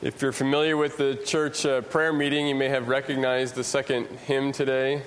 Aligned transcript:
If 0.00 0.22
you're 0.22 0.30
familiar 0.30 0.76
with 0.76 0.96
the 0.96 1.16
church 1.16 1.66
uh, 1.66 1.80
prayer 1.80 2.12
meeting, 2.12 2.46
you 2.46 2.54
may 2.54 2.68
have 2.68 2.86
recognized 2.86 3.56
the 3.56 3.64
second 3.64 4.06
hymn 4.26 4.52
today, 4.52 5.02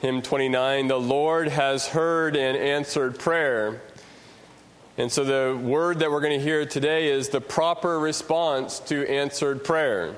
hymn 0.00 0.22
29. 0.22 0.88
The 0.88 0.98
Lord 0.98 1.48
has 1.48 1.88
heard 1.88 2.34
and 2.34 2.56
answered 2.56 3.18
prayer. 3.18 3.82
And 4.96 5.12
so 5.12 5.22
the 5.22 5.54
word 5.54 5.98
that 5.98 6.10
we're 6.10 6.22
going 6.22 6.38
to 6.38 6.42
hear 6.42 6.64
today 6.64 7.10
is 7.10 7.28
the 7.28 7.42
proper 7.42 7.98
response 7.98 8.80
to 8.86 9.06
answered 9.06 9.64
prayer. 9.64 10.14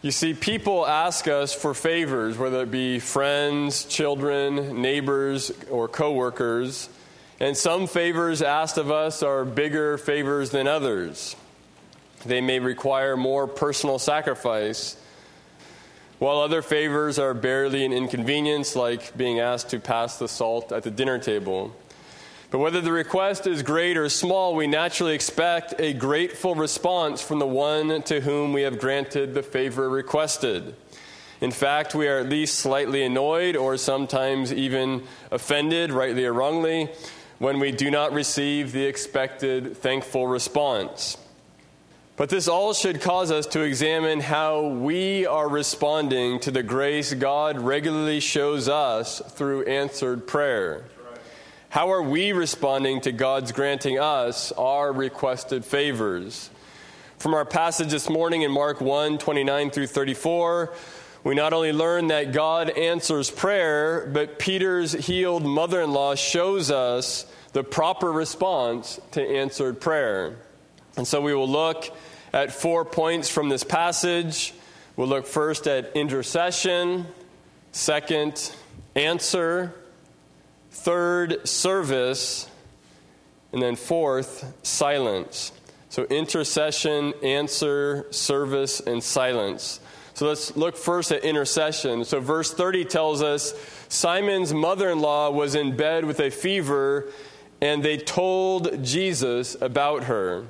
You 0.00 0.10
see, 0.10 0.32
people 0.32 0.86
ask 0.86 1.28
us 1.28 1.52
for 1.52 1.74
favors, 1.74 2.38
whether 2.38 2.62
it 2.62 2.70
be 2.70 2.98
friends, 2.98 3.84
children, 3.84 4.80
neighbors, 4.80 5.52
or 5.70 5.86
coworkers. 5.86 6.88
And 7.40 7.54
some 7.54 7.86
favors 7.86 8.40
asked 8.40 8.78
of 8.78 8.90
us 8.90 9.22
are 9.22 9.44
bigger 9.44 9.98
favors 9.98 10.48
than 10.48 10.66
others. 10.66 11.36
They 12.24 12.40
may 12.40 12.58
require 12.58 13.16
more 13.16 13.46
personal 13.46 13.98
sacrifice, 13.98 14.96
while 16.18 16.40
other 16.40 16.60
favors 16.60 17.18
are 17.18 17.32
barely 17.32 17.84
an 17.84 17.92
inconvenience, 17.92 18.76
like 18.76 19.16
being 19.16 19.40
asked 19.40 19.70
to 19.70 19.80
pass 19.80 20.18
the 20.18 20.28
salt 20.28 20.70
at 20.70 20.82
the 20.82 20.90
dinner 20.90 21.18
table. 21.18 21.74
But 22.50 22.58
whether 22.58 22.80
the 22.80 22.92
request 22.92 23.46
is 23.46 23.62
great 23.62 23.96
or 23.96 24.08
small, 24.08 24.54
we 24.54 24.66
naturally 24.66 25.14
expect 25.14 25.74
a 25.78 25.92
grateful 25.92 26.54
response 26.54 27.22
from 27.22 27.38
the 27.38 27.46
one 27.46 28.02
to 28.02 28.20
whom 28.20 28.52
we 28.52 28.62
have 28.62 28.80
granted 28.80 29.34
the 29.34 29.42
favor 29.42 29.88
requested. 29.88 30.74
In 31.40 31.52
fact, 31.52 31.94
we 31.94 32.06
are 32.08 32.18
at 32.18 32.28
least 32.28 32.58
slightly 32.58 33.02
annoyed 33.02 33.56
or 33.56 33.78
sometimes 33.78 34.52
even 34.52 35.04
offended, 35.30 35.90
rightly 35.90 36.26
or 36.26 36.34
wrongly, 36.34 36.90
when 37.38 37.60
we 37.60 37.72
do 37.72 37.90
not 37.90 38.12
receive 38.12 38.72
the 38.72 38.84
expected 38.84 39.76
thankful 39.76 40.26
response. 40.26 41.16
But 42.20 42.28
this 42.28 42.48
all 42.48 42.74
should 42.74 43.00
cause 43.00 43.30
us 43.30 43.46
to 43.46 43.62
examine 43.62 44.20
how 44.20 44.66
we 44.66 45.24
are 45.24 45.48
responding 45.48 46.38
to 46.40 46.50
the 46.50 46.62
grace 46.62 47.14
God 47.14 47.58
regularly 47.58 48.20
shows 48.20 48.68
us 48.68 49.22
through 49.26 49.64
answered 49.64 50.26
prayer. 50.26 50.84
How 51.70 51.90
are 51.90 52.02
we 52.02 52.32
responding 52.32 53.00
to 53.00 53.12
God's 53.12 53.52
granting 53.52 53.98
us 53.98 54.52
our 54.52 54.92
requested 54.92 55.64
favors? 55.64 56.50
From 57.16 57.32
our 57.32 57.46
passage 57.46 57.88
this 57.88 58.10
morning 58.10 58.42
in 58.42 58.50
Mark 58.50 58.82
1 58.82 59.16
29 59.16 59.70
through 59.70 59.86
34, 59.86 60.74
we 61.24 61.34
not 61.34 61.54
only 61.54 61.72
learn 61.72 62.08
that 62.08 62.34
God 62.34 62.68
answers 62.68 63.30
prayer, 63.30 64.06
but 64.12 64.38
Peter's 64.38 64.92
healed 64.92 65.46
mother 65.46 65.80
in 65.80 65.92
law 65.92 66.14
shows 66.16 66.70
us 66.70 67.24
the 67.54 67.64
proper 67.64 68.12
response 68.12 69.00
to 69.12 69.26
answered 69.26 69.80
prayer. 69.80 70.36
And 70.98 71.08
so 71.08 71.22
we 71.22 71.32
will 71.34 71.48
look 71.48 71.96
at 72.32 72.52
four 72.52 72.84
points 72.84 73.28
from 73.28 73.48
this 73.48 73.64
passage. 73.64 74.54
We'll 74.96 75.08
look 75.08 75.26
first 75.26 75.66
at 75.66 75.96
intercession, 75.96 77.06
second, 77.72 78.52
answer, 78.94 79.74
third, 80.70 81.48
service, 81.48 82.48
and 83.52 83.60
then 83.62 83.76
fourth, 83.76 84.52
silence. 84.62 85.52
So, 85.88 86.04
intercession, 86.04 87.14
answer, 87.22 88.06
service, 88.10 88.80
and 88.80 89.02
silence. 89.02 89.80
So, 90.14 90.28
let's 90.28 90.56
look 90.56 90.76
first 90.76 91.10
at 91.10 91.24
intercession. 91.24 92.04
So, 92.04 92.20
verse 92.20 92.54
30 92.54 92.84
tells 92.84 93.22
us 93.22 93.54
Simon's 93.88 94.54
mother 94.54 94.90
in 94.90 95.00
law 95.00 95.30
was 95.30 95.56
in 95.56 95.76
bed 95.76 96.04
with 96.04 96.20
a 96.20 96.30
fever, 96.30 97.08
and 97.60 97.82
they 97.82 97.96
told 97.96 98.84
Jesus 98.84 99.56
about 99.60 100.04
her. 100.04 100.46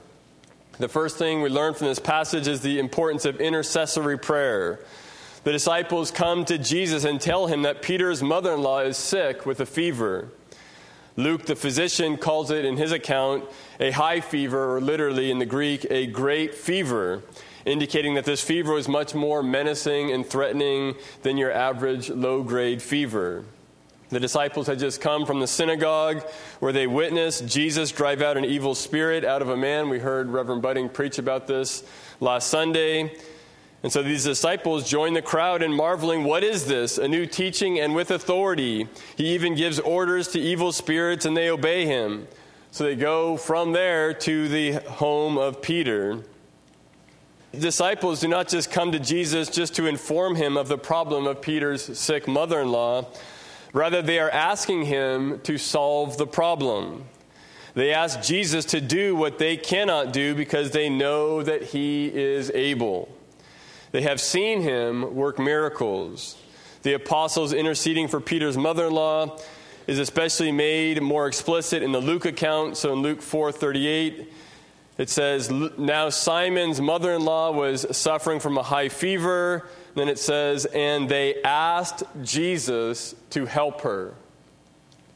The 0.81 0.89
first 0.89 1.19
thing 1.19 1.43
we 1.43 1.51
learn 1.51 1.75
from 1.75 1.89
this 1.89 1.99
passage 1.99 2.49
is 2.49 2.63
the 2.63 2.79
importance 2.79 3.27
of 3.27 3.39
intercessory 3.39 4.19
prayer. 4.19 4.81
The 5.45 5.53
disciples 5.53 6.11
come 6.11 6.47
to 6.47 6.57
Jesus 6.57 7.05
and 7.05 7.21
tell 7.21 7.49
him 7.49 7.63
that 7.63 7.83
Peter's 7.83 8.23
mother 8.23 8.55
in 8.55 8.63
law 8.63 8.79
is 8.79 8.97
sick 8.97 9.45
with 9.45 9.61
a 9.61 9.67
fever. 9.67 10.31
Luke, 11.17 11.45
the 11.45 11.55
physician, 11.55 12.17
calls 12.17 12.51
it 12.51 12.65
in 12.65 12.79
his 12.79 12.93
account 12.93 13.45
a 13.79 13.91
high 13.91 14.23
fever, 14.23 14.75
or 14.75 14.81
literally 14.81 15.31
in 15.31 15.39
the 15.39 15.45
Greek, 15.45 15.87
a 15.91 16.07
great 16.07 16.55
fever, 16.55 17.25
indicating 17.67 18.15
that 18.15 18.25
this 18.25 18.41
fever 18.41 18.73
was 18.73 18.89
much 18.89 19.15
more 19.15 19.43
menacing 19.43 20.11
and 20.11 20.25
threatening 20.25 20.95
than 21.25 21.37
your 21.37 21.53
average 21.53 22.09
low 22.09 22.43
grade 22.43 22.81
fever. 22.81 23.45
The 24.11 24.19
disciples 24.19 24.67
had 24.67 24.81
just 24.81 25.01
come 25.01 25.25
from 25.25 25.39
the 25.39 25.47
synagogue 25.47 26.29
where 26.59 26.73
they 26.73 26.89
witnessed 26.89 27.47
Jesus 27.47 27.93
drive 27.93 28.21
out 28.21 28.37
an 28.37 28.45
evil 28.45 28.75
spirit 28.75 29.25
out 29.25 29.41
of 29.41 29.51
a 29.51 29.57
man. 29.57 29.89
We 29.89 30.01
heard 30.01 30.31
Reverend 30.31 30.63
Budding 30.63 30.89
preach 30.89 31.19
about 31.19 31.47
this 31.47 31.85
last 32.19 32.49
Sunday. 32.49 33.17
And 33.85 33.93
so 33.93 34.03
these 34.03 34.25
disciples 34.25 34.91
join 34.91 35.15
the 35.15 35.23
crowd 35.23 35.63
in 35.63 35.73
marveling, 35.73 36.25
What 36.25 36.43
is 36.43 36.67
this? 36.67 36.99
A 36.99 37.07
new 37.07 37.25
teaching 37.25 37.79
and 37.79 37.95
with 37.95 38.11
authority. 38.11 38.89
He 39.17 39.29
even 39.35 39.55
gives 39.55 39.79
orders 39.79 40.27
to 40.29 40.41
evil 40.41 40.73
spirits 40.73 41.25
and 41.25 41.37
they 41.37 41.49
obey 41.49 41.87
him. 41.87 42.27
So 42.73 42.83
they 42.83 42.97
go 42.97 43.37
from 43.37 43.73
there 43.73 44.13
to 44.13 44.49
the 44.49 44.73
home 44.73 45.39
of 45.39 45.63
Peter. 45.63 46.25
Disciples 47.57 48.21
do 48.21 48.29
not 48.29 48.49
just 48.49 48.73
come 48.73 48.91
to 48.91 48.99
Jesus 48.99 49.49
just 49.49 49.77
to 49.77 49.87
inform 49.87 50.35
him 50.35 50.57
of 50.57 50.67
the 50.67 50.79
problem 50.79 51.29
of 51.29 51.41
Peter's 51.41 51.97
sick 51.97 52.27
mother 52.27 52.61
in 52.61 52.73
law 52.73 53.07
Rather, 53.73 54.03
they 54.03 54.19
are 54.19 54.31
asking 54.31 54.85
him 54.85 55.41
to 55.41 55.59
solve 55.59 56.17
the 56.19 56.27
problem. 56.27 57.05
They 57.75 57.93
ask 57.93 58.21
Jesus 58.23 58.65
to 58.67 58.81
do 58.81 59.15
what 59.15 59.39
they 59.39 59.57
cannot 59.57 60.13
do 60.13 60.35
because 60.35 60.73
they 60.73 60.89
know 60.89 61.43
that 61.43 61.63
he 61.63 62.07
is 62.07 62.51
able. 62.53 63.09
They 63.93 64.03
have 64.03 64.21
seen 64.21 64.61
him 64.63 65.15
work 65.15 65.39
miracles. 65.39 66.37
The 66.83 66.95
apostles 66.95 67.53
interceding 67.53 68.09
for 68.09 68.21
Peter's 68.21 68.57
mother 68.57 68.87
in 68.87 68.95
law 68.95 69.39
is 69.87 69.99
especially 69.99 70.53
made 70.53 71.03
more 71.03 71.27
explicit 71.27 71.83
in 71.83 71.93
the 71.93 72.01
Luke 72.01 72.25
account. 72.25 72.77
So 72.77 72.93
in 72.93 73.01
Luke 73.01 73.21
4:38, 73.21 74.27
it 74.99 75.09
says, 75.09 75.51
Now 75.51 76.11
Simon's 76.11 76.81
mother 76.81 77.13
in 77.15 77.25
law 77.25 77.53
was 77.53 77.87
suffering 77.97 78.41
from 78.41 78.59
a 78.59 78.63
high 78.63 78.89
fever 78.89 79.67
then 79.95 80.09
it 80.09 80.19
says, 80.19 80.67
and 80.67 81.09
they 81.09 81.43
asked 81.43 82.03
Jesus 82.23 83.15
to 83.31 83.47
help 83.47 83.83
her. 83.83 84.15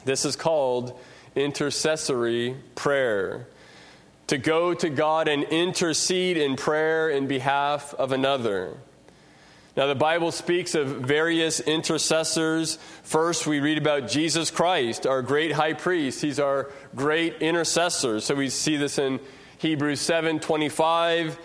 This 0.04 0.24
is 0.24 0.36
called 0.36 0.98
intercessory 1.34 2.56
prayer. 2.74 3.46
To 4.28 4.38
go 4.38 4.74
to 4.74 4.88
God 4.88 5.28
and 5.28 5.44
intercede 5.44 6.36
in 6.36 6.56
prayer 6.56 7.10
in 7.10 7.26
behalf 7.26 7.94
of 7.94 8.12
another. 8.12 8.76
Now, 9.76 9.86
the 9.86 9.94
Bible 9.94 10.30
speaks 10.30 10.74
of 10.74 10.86
various 10.86 11.58
intercessors. 11.60 12.76
First, 13.02 13.46
we 13.46 13.58
read 13.58 13.76
about 13.76 14.08
Jesus 14.08 14.50
Christ, 14.50 15.04
our 15.04 15.20
great 15.20 15.52
high 15.52 15.72
priest. 15.72 16.22
He's 16.22 16.38
our 16.38 16.70
great 16.94 17.42
intercessor. 17.42 18.20
So 18.20 18.36
we 18.36 18.50
see 18.50 18.76
this 18.76 18.98
in 18.98 19.18
Hebrews 19.58 20.00
7 20.00 20.38
25 20.40 21.38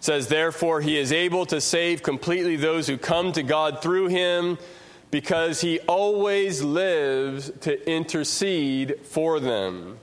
says, 0.00 0.28
Therefore, 0.28 0.80
he 0.80 0.98
is 0.98 1.12
able 1.12 1.46
to 1.46 1.60
save 1.60 2.02
completely 2.02 2.56
those 2.56 2.86
who 2.86 2.96
come 2.96 3.32
to 3.32 3.42
God 3.42 3.82
through 3.82 4.08
him 4.08 4.58
because 5.10 5.60
he 5.60 5.80
always 5.80 6.62
lives 6.62 7.50
to 7.60 7.90
intercede 7.90 9.00
for 9.04 9.40
them. 9.40 9.98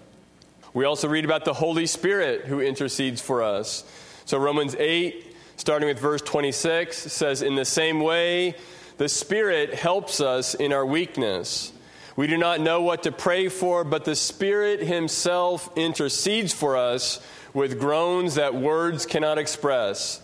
We 0.73 0.85
also 0.85 1.07
read 1.07 1.25
about 1.25 1.45
the 1.45 1.53
Holy 1.53 1.85
Spirit 1.85 2.45
who 2.45 2.59
intercedes 2.59 3.21
for 3.21 3.43
us. 3.43 3.83
So, 4.25 4.37
Romans 4.37 4.75
8, 4.75 5.35
starting 5.57 5.87
with 5.87 5.99
verse 5.99 6.21
26, 6.21 6.97
says, 6.97 7.41
In 7.41 7.55
the 7.55 7.65
same 7.65 8.01
way, 8.01 8.55
the 8.97 9.07
Spirit 9.07 9.73
helps 9.73 10.19
us 10.19 10.55
in 10.55 10.73
our 10.73 10.85
weakness. 10.85 11.71
We 12.15 12.27
do 12.27 12.37
not 12.37 12.61
know 12.61 12.81
what 12.81 13.03
to 13.03 13.11
pray 13.11 13.49
for, 13.49 13.83
but 13.83 14.05
the 14.05 14.15
Spirit 14.15 14.81
Himself 14.81 15.69
intercedes 15.77 16.53
for 16.53 16.77
us 16.77 17.19
with 17.55 17.79
groans 17.79 18.35
that 18.35 18.53
words 18.53 19.05
cannot 19.05 19.39
express. 19.39 20.21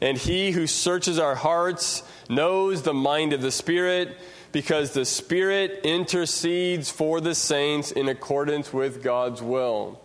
And 0.00 0.16
he 0.16 0.50
who 0.50 0.66
searches 0.66 1.18
our 1.18 1.34
hearts 1.34 2.02
knows 2.28 2.82
the 2.82 2.94
mind 2.94 3.32
of 3.32 3.42
the 3.42 3.50
Spirit, 3.50 4.16
because 4.50 4.92
the 4.92 5.04
Spirit 5.04 5.80
intercedes 5.84 6.90
for 6.90 7.20
the 7.20 7.34
saints 7.34 7.92
in 7.92 8.08
accordance 8.08 8.72
with 8.72 9.02
God's 9.02 9.42
will. 9.42 10.00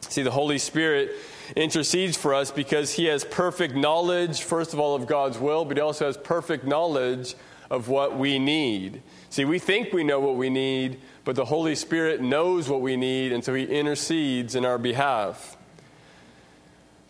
See, 0.00 0.22
the 0.22 0.30
Holy 0.30 0.58
Spirit 0.58 1.12
intercedes 1.56 2.16
for 2.16 2.32
us 2.32 2.50
because 2.50 2.92
he 2.92 3.06
has 3.06 3.24
perfect 3.24 3.74
knowledge, 3.74 4.42
first 4.42 4.72
of 4.72 4.78
all, 4.78 4.94
of 4.94 5.06
God's 5.06 5.38
will, 5.38 5.64
but 5.64 5.76
he 5.76 5.82
also 5.82 6.06
has 6.06 6.16
perfect 6.16 6.64
knowledge 6.64 7.34
of 7.70 7.88
what 7.88 8.16
we 8.16 8.38
need. 8.38 9.02
See, 9.30 9.44
we 9.44 9.58
think 9.58 9.92
we 9.92 10.04
know 10.04 10.20
what 10.20 10.36
we 10.36 10.48
need, 10.48 11.00
but 11.24 11.34
the 11.34 11.46
Holy 11.46 11.74
Spirit 11.74 12.22
knows 12.22 12.68
what 12.68 12.80
we 12.80 12.96
need, 12.96 13.32
and 13.32 13.42
so 13.42 13.52
he 13.52 13.64
intercedes 13.64 14.54
in 14.54 14.64
our 14.64 14.78
behalf. 14.78 15.56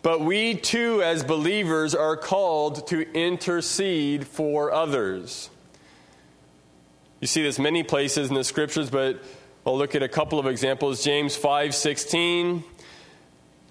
But 0.05 0.21
we 0.21 0.53
too, 0.53 1.01
as 1.01 1.23
believers, 1.23 1.95
are 1.95 2.15
called 2.15 2.85
to 2.89 3.11
intercede 3.13 4.27
for 4.27 4.71
others. 4.71 5.49
You 7.21 7.25
see 7.25 7.41
this 7.41 7.57
many 7.57 7.81
places 7.81 8.29
in 8.29 8.35
the 8.35 8.43
scriptures, 8.43 8.91
but 8.91 9.23
I'll 9.65 9.75
look 9.75 9.95
at 9.95 10.03
a 10.03 10.07
couple 10.07 10.37
of 10.37 10.45
examples. 10.45 11.03
James 11.03 11.35
5 11.35 11.73
16. 11.73 12.63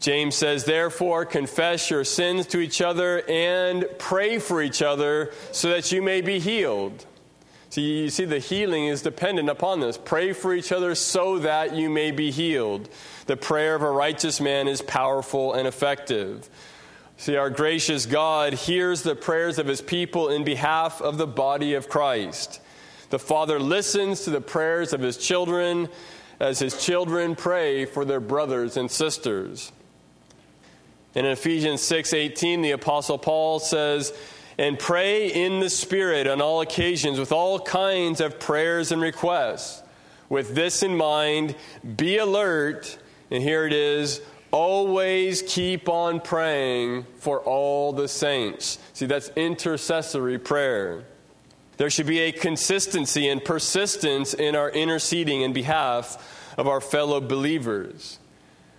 James 0.01 0.35
says, 0.35 0.65
Therefore, 0.65 1.25
confess 1.25 1.89
your 1.89 2.03
sins 2.03 2.49
to 2.49 2.59
each 2.59 2.83
other 2.83 3.23
and 3.29 3.87
pray 3.99 4.41
for 4.41 4.61
each 4.61 4.83
other 4.83 5.33
so 5.53 5.69
that 5.69 5.93
you 5.93 6.03
may 6.03 6.21
be 6.21 6.41
healed. 6.41 7.07
So 7.75 7.81
you 7.81 8.09
see, 8.09 8.25
the 8.25 8.39
healing 8.39 8.87
is 8.87 9.03
dependent 9.03 9.49
upon 9.49 9.81
this. 9.81 9.99
Pray 9.99 10.33
for 10.33 10.55
each 10.55 10.71
other 10.71 10.95
so 10.95 11.41
that 11.41 11.75
you 11.75 11.91
may 11.91 12.13
be 12.13 12.31
healed. 12.31 12.89
The 13.27 13.37
prayer 13.37 13.75
of 13.75 13.83
a 13.83 13.91
righteous 13.91 14.41
man 14.41 14.69
is 14.69 14.81
powerful 14.81 15.55
and 15.55 15.67
effective. 15.67 16.49
See, 17.17 17.35
our 17.35 17.51
gracious 17.51 18.07
God 18.07 18.53
hears 18.53 19.03
the 19.03 19.17
prayers 19.17 19.59
of 19.59 19.67
his 19.67 19.81
people 19.81 20.29
in 20.29 20.45
behalf 20.45 21.03
of 21.03 21.19
the 21.19 21.27
body 21.27 21.75
of 21.75 21.89
Christ. 21.89 22.61
The 23.11 23.19
Father 23.19 23.59
listens 23.59 24.21
to 24.21 24.31
the 24.31 24.41
prayers 24.41 24.93
of 24.93 25.01
his 25.01 25.17
children 25.17 25.89
as 26.39 26.61
his 26.61 26.81
children 26.81 27.35
pray 27.35 27.87
for 27.87 28.05
their 28.05 28.21
brothers 28.21 28.77
and 28.77 28.89
sisters. 28.89 29.73
In 31.17 31.27
Ephesians 31.27 31.81
6:18 31.81 32.63
the 32.63 32.71
apostle 32.71 33.19
Paul 33.19 33.59
says, 33.59 34.13
"And 34.57 34.79
pray 34.79 35.27
in 35.27 35.61
the 35.61 35.71
spirit 35.71 36.27
on 36.27 36.41
all 36.41 36.61
occasions 36.61 37.19
with 37.19 37.33
all 37.33 37.59
kinds 37.59 38.21
of 38.21 38.39
prayers 38.39 38.93
and 38.93 39.03
requests. 39.03 39.83
With 40.29 40.55
this 40.55 40.83
in 40.83 40.97
mind, 40.97 41.55
be 41.97 42.19
alert." 42.19 42.99
And 43.31 43.43
here 43.43 43.67
it 43.67 43.73
is, 43.73 44.21
always 44.51 45.43
keep 45.43 45.89
on 45.89 46.21
praying 46.21 47.07
for 47.19 47.41
all 47.41 47.93
the 47.93 48.07
saints. 48.07 48.79
See, 48.93 49.07
that's 49.07 49.31
intercessory 49.35 50.39
prayer. 50.39 51.05
There 51.77 51.91
should 51.91 52.07
be 52.07 52.21
a 52.21 52.31
consistency 52.31 53.29
and 53.29 53.45
persistence 53.45 54.33
in 54.33 54.55
our 54.55 54.71
interceding 54.71 55.43
in 55.43 55.53
behalf 55.53 56.17
of 56.57 56.69
our 56.69 56.81
fellow 56.81 57.21
believers. 57.21 58.21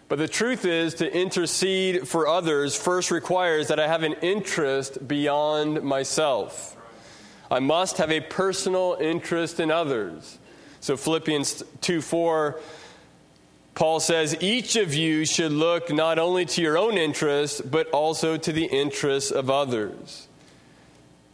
But 0.07 0.19
the 0.19 0.27
truth 0.27 0.65
is, 0.65 0.95
to 0.95 1.11
intercede 1.11 2.07
for 2.07 2.27
others 2.27 2.75
first 2.75 3.09
requires 3.09 3.69
that 3.69 3.79
I 3.79 3.87
have 3.87 4.03
an 4.03 4.13
interest 4.21 5.07
beyond 5.07 5.81
myself. 5.81 6.77
I 7.49 7.59
must 7.59 7.97
have 7.97 8.11
a 8.11 8.21
personal 8.21 8.97
interest 8.99 9.59
in 9.59 9.71
others. 9.71 10.37
So, 10.79 10.95
Philippians 10.95 11.63
2 11.81 12.01
4, 12.01 12.59
Paul 13.73 13.99
says, 13.99 14.37
Each 14.41 14.75
of 14.75 14.93
you 14.93 15.25
should 15.25 15.51
look 15.51 15.91
not 15.91 16.19
only 16.19 16.45
to 16.45 16.61
your 16.61 16.77
own 16.77 16.97
interest, 16.97 17.69
but 17.71 17.89
also 17.89 18.37
to 18.37 18.51
the 18.51 18.65
interests 18.65 19.31
of 19.31 19.49
others. 19.49 20.27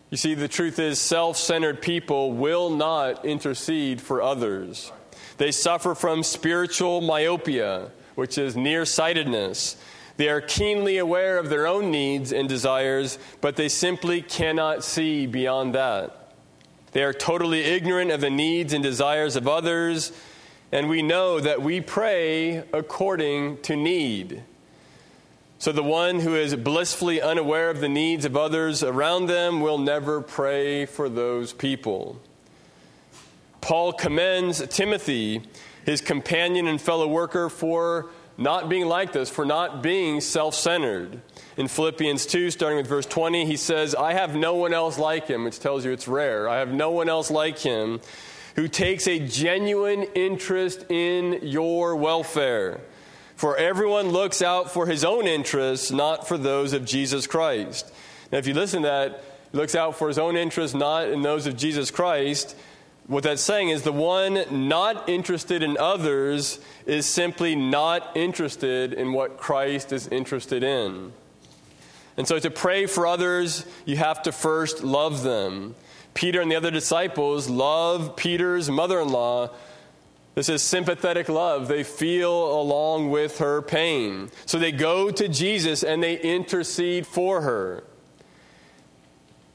You 0.09 0.17
see, 0.17 0.33
the 0.33 0.47
truth 0.47 0.79
is, 0.79 0.99
self 0.99 1.35
centered 1.35 1.81
people 1.81 2.33
will 2.33 2.69
not 2.69 3.25
intercede 3.25 4.01
for 4.01 4.21
others. 4.21 4.91
They 5.37 5.51
suffer 5.51 5.93
from 5.93 6.23
spiritual 6.23 7.01
myopia 7.01 7.91
which 8.21 8.37
is 8.37 8.55
nearsightedness. 8.55 9.77
They 10.17 10.29
are 10.29 10.41
keenly 10.41 10.99
aware 10.99 11.39
of 11.39 11.49
their 11.49 11.65
own 11.65 11.89
needs 11.89 12.31
and 12.31 12.47
desires, 12.47 13.17
but 13.41 13.55
they 13.55 13.67
simply 13.67 14.21
cannot 14.21 14.83
see 14.83 15.25
beyond 15.25 15.73
that. 15.73 16.35
They 16.91 17.01
are 17.01 17.13
totally 17.13 17.61
ignorant 17.61 18.11
of 18.11 18.21
the 18.21 18.29
needs 18.29 18.73
and 18.73 18.83
desires 18.83 19.35
of 19.35 19.47
others, 19.47 20.11
and 20.71 20.87
we 20.87 21.01
know 21.01 21.39
that 21.39 21.63
we 21.63 21.81
pray 21.81 22.57
according 22.71 23.63
to 23.63 23.75
need. 23.75 24.43
So 25.57 25.71
the 25.71 25.81
one 25.81 26.19
who 26.19 26.35
is 26.35 26.55
blissfully 26.55 27.23
unaware 27.23 27.71
of 27.71 27.79
the 27.79 27.89
needs 27.89 28.23
of 28.23 28.37
others 28.37 28.83
around 28.83 29.29
them 29.29 29.61
will 29.61 29.79
never 29.79 30.21
pray 30.21 30.85
for 30.85 31.09
those 31.09 31.53
people. 31.53 32.21
Paul 33.61 33.93
commends 33.93 34.63
Timothy 34.67 35.41
his 35.85 36.01
companion 36.01 36.67
and 36.67 36.79
fellow 36.79 37.07
worker 37.07 37.49
for 37.49 38.09
not 38.37 38.69
being 38.69 38.87
like 38.87 39.13
this, 39.13 39.29
for 39.29 39.45
not 39.45 39.83
being 39.83 40.21
self 40.21 40.55
centered. 40.55 41.21
In 41.57 41.67
Philippians 41.67 42.25
2, 42.25 42.49
starting 42.49 42.77
with 42.77 42.87
verse 42.87 43.05
20, 43.05 43.45
he 43.45 43.57
says, 43.57 43.93
I 43.93 44.13
have 44.13 44.35
no 44.35 44.55
one 44.55 44.73
else 44.73 44.97
like 44.97 45.27
him, 45.27 45.43
which 45.43 45.59
tells 45.59 45.85
you 45.85 45.91
it's 45.91 46.07
rare. 46.07 46.49
I 46.49 46.57
have 46.57 46.73
no 46.73 46.91
one 46.91 47.09
else 47.09 47.29
like 47.29 47.59
him 47.59 48.01
who 48.55 48.67
takes 48.67 49.07
a 49.07 49.19
genuine 49.19 50.03
interest 50.15 50.85
in 50.89 51.39
your 51.43 51.95
welfare. 51.95 52.81
For 53.35 53.57
everyone 53.57 54.09
looks 54.09 54.41
out 54.41 54.71
for 54.71 54.87
his 54.87 55.03
own 55.03 55.25
interests, 55.25 55.91
not 55.91 56.27
for 56.27 56.37
those 56.37 56.73
of 56.73 56.85
Jesus 56.85 57.27
Christ. 57.27 57.91
Now, 58.31 58.37
if 58.37 58.47
you 58.47 58.53
listen 58.53 58.83
to 58.83 58.87
that, 58.87 59.23
looks 59.53 59.75
out 59.75 59.97
for 59.97 60.07
his 60.07 60.19
own 60.19 60.35
interests, 60.35 60.75
not 60.75 61.09
in 61.09 61.21
those 61.21 61.47
of 61.47 61.57
Jesus 61.57 61.91
Christ. 61.91 62.55
What 63.11 63.23
that's 63.23 63.41
saying 63.41 63.67
is 63.67 63.81
the 63.81 63.91
one 63.91 64.69
not 64.69 65.09
interested 65.09 65.63
in 65.63 65.77
others 65.77 66.61
is 66.85 67.05
simply 67.05 67.57
not 67.57 68.15
interested 68.15 68.93
in 68.93 69.11
what 69.11 69.35
Christ 69.35 69.91
is 69.91 70.07
interested 70.07 70.63
in. 70.63 71.11
And 72.15 72.25
so 72.25 72.39
to 72.39 72.49
pray 72.49 72.85
for 72.85 73.05
others, 73.05 73.65
you 73.83 73.97
have 73.97 74.23
to 74.23 74.31
first 74.31 74.81
love 74.81 75.23
them. 75.23 75.75
Peter 76.13 76.39
and 76.39 76.49
the 76.49 76.55
other 76.55 76.71
disciples 76.71 77.49
love 77.49 78.15
Peter's 78.15 78.71
mother 78.71 79.01
in 79.01 79.09
law. 79.09 79.49
This 80.35 80.47
is 80.47 80.63
sympathetic 80.63 81.27
love. 81.27 81.67
They 81.67 81.83
feel 81.83 82.61
along 82.61 83.09
with 83.09 83.39
her 83.39 83.61
pain. 83.61 84.31
So 84.45 84.57
they 84.57 84.71
go 84.71 85.11
to 85.11 85.27
Jesus 85.27 85.83
and 85.83 86.01
they 86.01 86.17
intercede 86.17 87.05
for 87.05 87.41
her. 87.41 87.83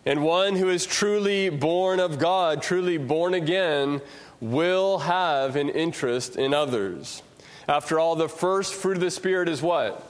And 0.06 0.22
one 0.22 0.54
who 0.54 0.68
is 0.68 0.86
truly 0.86 1.48
born 1.48 1.98
of 1.98 2.20
God, 2.20 2.62
truly 2.62 2.96
born 2.96 3.34
again, 3.34 4.00
will 4.40 4.98
have 4.98 5.56
an 5.56 5.68
interest 5.68 6.36
in 6.36 6.54
others. 6.54 7.22
After 7.68 7.98
all, 7.98 8.14
the 8.14 8.28
first 8.28 8.74
fruit 8.74 8.96
of 8.96 9.02
the 9.02 9.10
Spirit 9.10 9.48
is 9.48 9.60
what? 9.60 10.00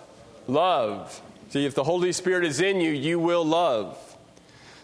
Love. 0.46 1.22
See, 1.48 1.64
if 1.64 1.74
the 1.74 1.84
Holy 1.84 2.12
Spirit 2.12 2.44
is 2.44 2.60
in 2.60 2.80
you, 2.80 2.90
you 2.90 3.18
will 3.18 3.44
love. 3.44 3.98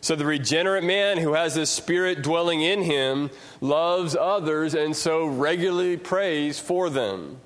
So 0.00 0.16
the 0.16 0.24
regenerate 0.24 0.82
man 0.82 1.18
who 1.18 1.34
has 1.34 1.54
this 1.54 1.70
Spirit 1.70 2.22
dwelling 2.22 2.62
in 2.62 2.82
him 2.82 3.30
loves 3.60 4.16
others 4.16 4.74
and 4.74 4.96
so 4.96 5.26
regularly 5.26 5.98
prays 5.98 6.58
for 6.58 6.88
them. 6.88 7.36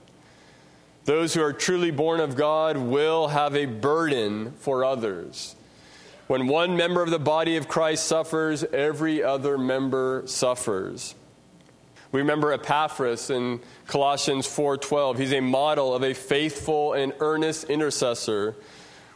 Those 1.05 1.35
who 1.35 1.43
are 1.43 1.53
truly 1.53 1.91
born 1.91 2.21
of 2.21 2.37
God 2.37 2.77
will 2.77 3.29
have 3.29 3.55
a 3.57 3.67
burden 3.67 4.53
for 4.53 4.85
others. 4.85 5.57
When 6.27 6.49
one 6.49 6.77
member 6.77 7.03
of 7.03 7.11
the 7.11 7.21
body 7.21 7.57
of 7.57 7.69
Christ 7.69 8.07
suffers, 8.07 8.65
every 8.65 9.23
other 9.23 9.57
member 9.57 10.25
suffers. 10.27 11.15
We 12.11 12.21
remember 12.21 12.53
Epaphras 12.53 13.31
in 13.31 13.61
Colossians 13.87 14.47
4:12. 14.47 15.19
He's 15.19 15.33
a 15.33 15.41
model 15.41 15.95
of 15.95 16.03
a 16.03 16.15
faithful 16.15 16.95
and 16.95 17.13
earnest 17.21 17.65
intercessor. 17.65 18.57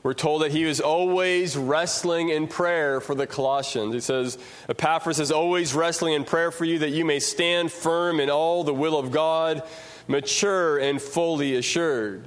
We're 0.02 0.14
told 0.14 0.42
that 0.42 0.52
he 0.52 0.64
was 0.64 0.80
always 0.80 1.56
wrestling 1.56 2.30
in 2.30 2.46
prayer 2.46 3.00
for 3.00 3.14
the 3.14 3.26
Colossians. 3.26 3.92
He 3.92 4.00
says, 4.00 4.38
Epaphras 4.68 5.20
is 5.20 5.30
always 5.30 5.74
wrestling 5.74 6.14
in 6.14 6.24
prayer 6.24 6.50
for 6.50 6.64
you 6.64 6.78
that 6.78 6.90
you 6.90 7.04
may 7.04 7.18
stand 7.18 7.70
firm 7.70 8.18
in 8.18 8.30
all 8.30 8.64
the 8.64 8.72
will 8.72 8.98
of 8.98 9.10
God, 9.10 9.62
mature 10.08 10.78
and 10.78 11.02
fully 11.02 11.54
assured. 11.54 12.24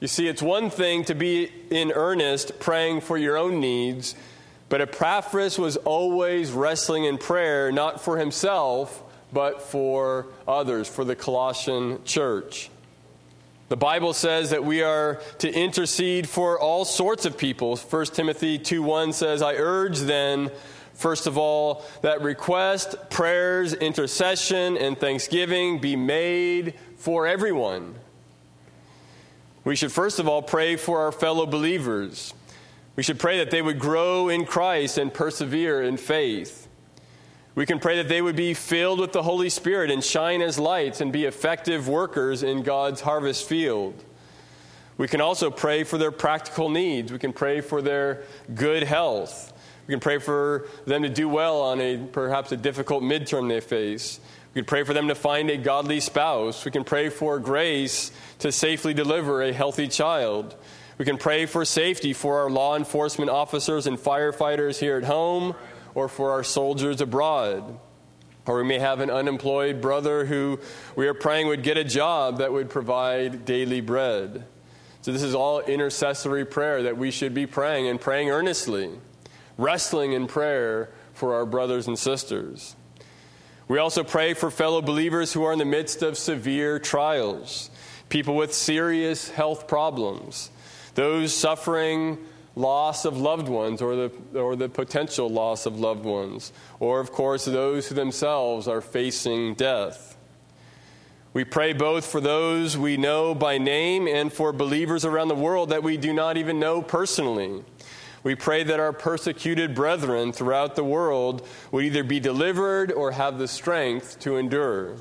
You 0.00 0.08
see, 0.08 0.28
it's 0.28 0.40
one 0.40 0.70
thing 0.70 1.04
to 1.04 1.14
be 1.14 1.52
in 1.70 1.92
earnest 1.92 2.58
praying 2.58 3.02
for 3.02 3.18
your 3.18 3.36
own 3.36 3.60
needs, 3.60 4.14
but 4.70 4.80
Epaphras 4.80 5.58
was 5.58 5.76
always 5.76 6.52
wrestling 6.52 7.04
in 7.04 7.18
prayer, 7.18 7.70
not 7.70 8.00
for 8.00 8.16
himself, 8.16 9.02
but 9.30 9.60
for 9.60 10.28
others, 10.48 10.88
for 10.88 11.04
the 11.04 11.14
Colossian 11.14 12.02
church. 12.04 12.70
The 13.68 13.76
Bible 13.76 14.14
says 14.14 14.50
that 14.50 14.64
we 14.64 14.82
are 14.82 15.20
to 15.40 15.52
intercede 15.52 16.26
for 16.26 16.58
all 16.58 16.86
sorts 16.86 17.26
of 17.26 17.36
people. 17.36 17.76
1 17.76 18.06
Timothy 18.06 18.58
2 18.58 18.82
1 18.82 19.12
says, 19.12 19.42
I 19.42 19.54
urge 19.56 19.98
then, 20.00 20.50
first 20.94 21.26
of 21.26 21.36
all, 21.36 21.84
that 22.00 22.22
request, 22.22 22.96
prayers, 23.10 23.74
intercession, 23.74 24.78
and 24.78 24.98
thanksgiving 24.98 25.78
be 25.78 25.94
made 25.94 26.74
for 26.96 27.26
everyone 27.26 27.99
we 29.70 29.76
should 29.76 29.92
first 29.92 30.18
of 30.18 30.26
all 30.26 30.42
pray 30.42 30.74
for 30.74 30.98
our 30.98 31.12
fellow 31.12 31.46
believers. 31.46 32.34
We 32.96 33.04
should 33.04 33.20
pray 33.20 33.38
that 33.38 33.52
they 33.52 33.62
would 33.62 33.78
grow 33.78 34.28
in 34.28 34.44
Christ 34.44 34.98
and 34.98 35.14
persevere 35.14 35.80
in 35.80 35.96
faith. 35.96 36.66
We 37.54 37.66
can 37.66 37.78
pray 37.78 37.98
that 37.98 38.08
they 38.08 38.20
would 38.20 38.34
be 38.34 38.52
filled 38.52 38.98
with 38.98 39.12
the 39.12 39.22
Holy 39.22 39.48
Spirit 39.48 39.92
and 39.92 40.02
shine 40.02 40.42
as 40.42 40.58
lights 40.58 41.00
and 41.00 41.12
be 41.12 41.24
effective 41.24 41.86
workers 41.86 42.42
in 42.42 42.64
God's 42.64 43.00
harvest 43.00 43.48
field. 43.48 43.94
We 44.98 45.06
can 45.06 45.20
also 45.20 45.52
pray 45.52 45.84
for 45.84 45.98
their 45.98 46.10
practical 46.10 46.68
needs. 46.68 47.12
We 47.12 47.20
can 47.20 47.32
pray 47.32 47.60
for 47.60 47.80
their 47.80 48.24
good 48.52 48.82
health. 48.82 49.52
We 49.86 49.92
can 49.92 50.00
pray 50.00 50.18
for 50.18 50.66
them 50.84 51.04
to 51.04 51.08
do 51.08 51.28
well 51.28 51.60
on 51.60 51.80
a 51.80 51.96
perhaps 51.96 52.50
a 52.50 52.56
difficult 52.56 53.04
midterm 53.04 53.46
they 53.46 53.60
face. 53.60 54.18
We 54.52 54.62
can 54.62 54.66
pray 54.66 54.82
for 54.82 54.94
them 54.94 55.08
to 55.08 55.14
find 55.14 55.48
a 55.48 55.56
godly 55.56 56.00
spouse. 56.00 56.64
We 56.64 56.72
can 56.72 56.82
pray 56.82 57.08
for 57.08 57.38
grace 57.38 58.10
to 58.40 58.50
safely 58.50 58.92
deliver 58.92 59.42
a 59.42 59.52
healthy 59.52 59.86
child. 59.86 60.56
We 60.98 61.04
can 61.04 61.18
pray 61.18 61.46
for 61.46 61.64
safety 61.64 62.12
for 62.12 62.40
our 62.40 62.50
law 62.50 62.76
enforcement 62.76 63.30
officers 63.30 63.86
and 63.86 63.96
firefighters 63.96 64.78
here 64.78 64.96
at 64.96 65.04
home 65.04 65.54
or 65.94 66.08
for 66.08 66.32
our 66.32 66.42
soldiers 66.42 67.00
abroad. 67.00 67.78
Or 68.46 68.56
we 68.56 68.64
may 68.64 68.80
have 68.80 68.98
an 68.98 69.08
unemployed 69.08 69.80
brother 69.80 70.24
who 70.24 70.58
we 70.96 71.06
are 71.06 71.14
praying 71.14 71.46
would 71.46 71.62
get 71.62 71.76
a 71.76 71.84
job 71.84 72.38
that 72.38 72.52
would 72.52 72.70
provide 72.70 73.44
daily 73.44 73.80
bread. 73.80 74.44
So, 75.02 75.12
this 75.12 75.22
is 75.22 75.34
all 75.34 75.60
intercessory 75.60 76.44
prayer 76.44 76.82
that 76.82 76.98
we 76.98 77.10
should 77.10 77.32
be 77.32 77.46
praying 77.46 77.86
and 77.86 78.00
praying 78.00 78.30
earnestly, 78.30 78.90
wrestling 79.56 80.12
in 80.12 80.26
prayer 80.26 80.90
for 81.14 81.34
our 81.34 81.46
brothers 81.46 81.86
and 81.86 81.98
sisters. 81.98 82.74
We 83.70 83.78
also 83.78 84.02
pray 84.02 84.34
for 84.34 84.50
fellow 84.50 84.82
believers 84.82 85.32
who 85.32 85.44
are 85.44 85.52
in 85.52 85.60
the 85.60 85.64
midst 85.64 86.02
of 86.02 86.18
severe 86.18 86.80
trials, 86.80 87.70
people 88.08 88.34
with 88.34 88.52
serious 88.52 89.30
health 89.30 89.68
problems, 89.68 90.50
those 90.96 91.32
suffering 91.32 92.18
loss 92.56 93.04
of 93.04 93.16
loved 93.16 93.48
ones 93.48 93.80
or 93.80 93.94
the, 93.94 94.12
or 94.34 94.56
the 94.56 94.68
potential 94.68 95.30
loss 95.30 95.66
of 95.66 95.78
loved 95.78 96.04
ones, 96.04 96.52
or, 96.80 96.98
of 96.98 97.12
course, 97.12 97.44
those 97.44 97.86
who 97.86 97.94
themselves 97.94 98.66
are 98.66 98.80
facing 98.80 99.54
death. 99.54 100.16
We 101.32 101.44
pray 101.44 101.72
both 101.72 102.04
for 102.04 102.20
those 102.20 102.76
we 102.76 102.96
know 102.96 103.36
by 103.36 103.58
name 103.58 104.08
and 104.08 104.32
for 104.32 104.52
believers 104.52 105.04
around 105.04 105.28
the 105.28 105.36
world 105.36 105.68
that 105.68 105.84
we 105.84 105.96
do 105.96 106.12
not 106.12 106.36
even 106.36 106.58
know 106.58 106.82
personally. 106.82 107.62
We 108.22 108.34
pray 108.34 108.62
that 108.64 108.78
our 108.78 108.92
persecuted 108.92 109.74
brethren 109.74 110.32
throughout 110.32 110.76
the 110.76 110.84
world 110.84 111.46
would 111.72 111.84
either 111.84 112.04
be 112.04 112.20
delivered 112.20 112.92
or 112.92 113.12
have 113.12 113.38
the 113.38 113.48
strength 113.48 114.20
to 114.20 114.36
endure. 114.36 114.96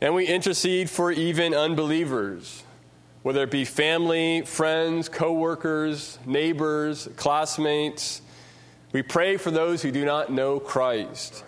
And 0.00 0.14
we 0.14 0.26
intercede 0.26 0.88
for 0.90 1.12
even 1.12 1.54
unbelievers, 1.54 2.64
whether 3.22 3.42
it 3.44 3.50
be 3.50 3.64
family, 3.64 4.42
friends, 4.42 5.08
co-workers, 5.08 6.18
neighbors, 6.26 7.08
classmates. 7.16 8.22
We 8.92 9.02
pray 9.02 9.36
for 9.36 9.50
those 9.50 9.82
who 9.82 9.92
do 9.92 10.04
not 10.04 10.32
know 10.32 10.58
Christ. 10.58 11.44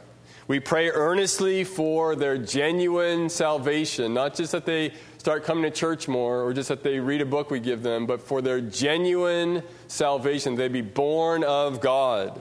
We 0.47 0.61
pray 0.61 0.91
earnestly 0.91 1.65
for 1.65 2.15
their 2.17 2.37
genuine 2.37 3.31
salvation, 3.31 4.13
not 4.13 4.35
just 4.35 4.53
that 4.53 4.67
they 4.67 4.93
start 5.25 5.43
coming 5.45 5.63
to 5.63 5.71
church 5.71 6.07
more 6.07 6.43
or 6.43 6.53
just 6.53 6.69
that 6.69 6.83
they 6.83 7.01
read 7.01 7.23
a 7.23 7.25
book 7.25 7.51
we 7.51 7.59
give 7.59 7.83
them, 7.83 8.05
but 8.05 8.21
for 8.21 8.43
their 8.43 8.61
genuine 8.61 9.63
salvation, 9.89 10.55
they 10.55 10.69
be 10.69 10.83
born 10.83 11.43
of 11.43 11.81
God. 11.81 12.39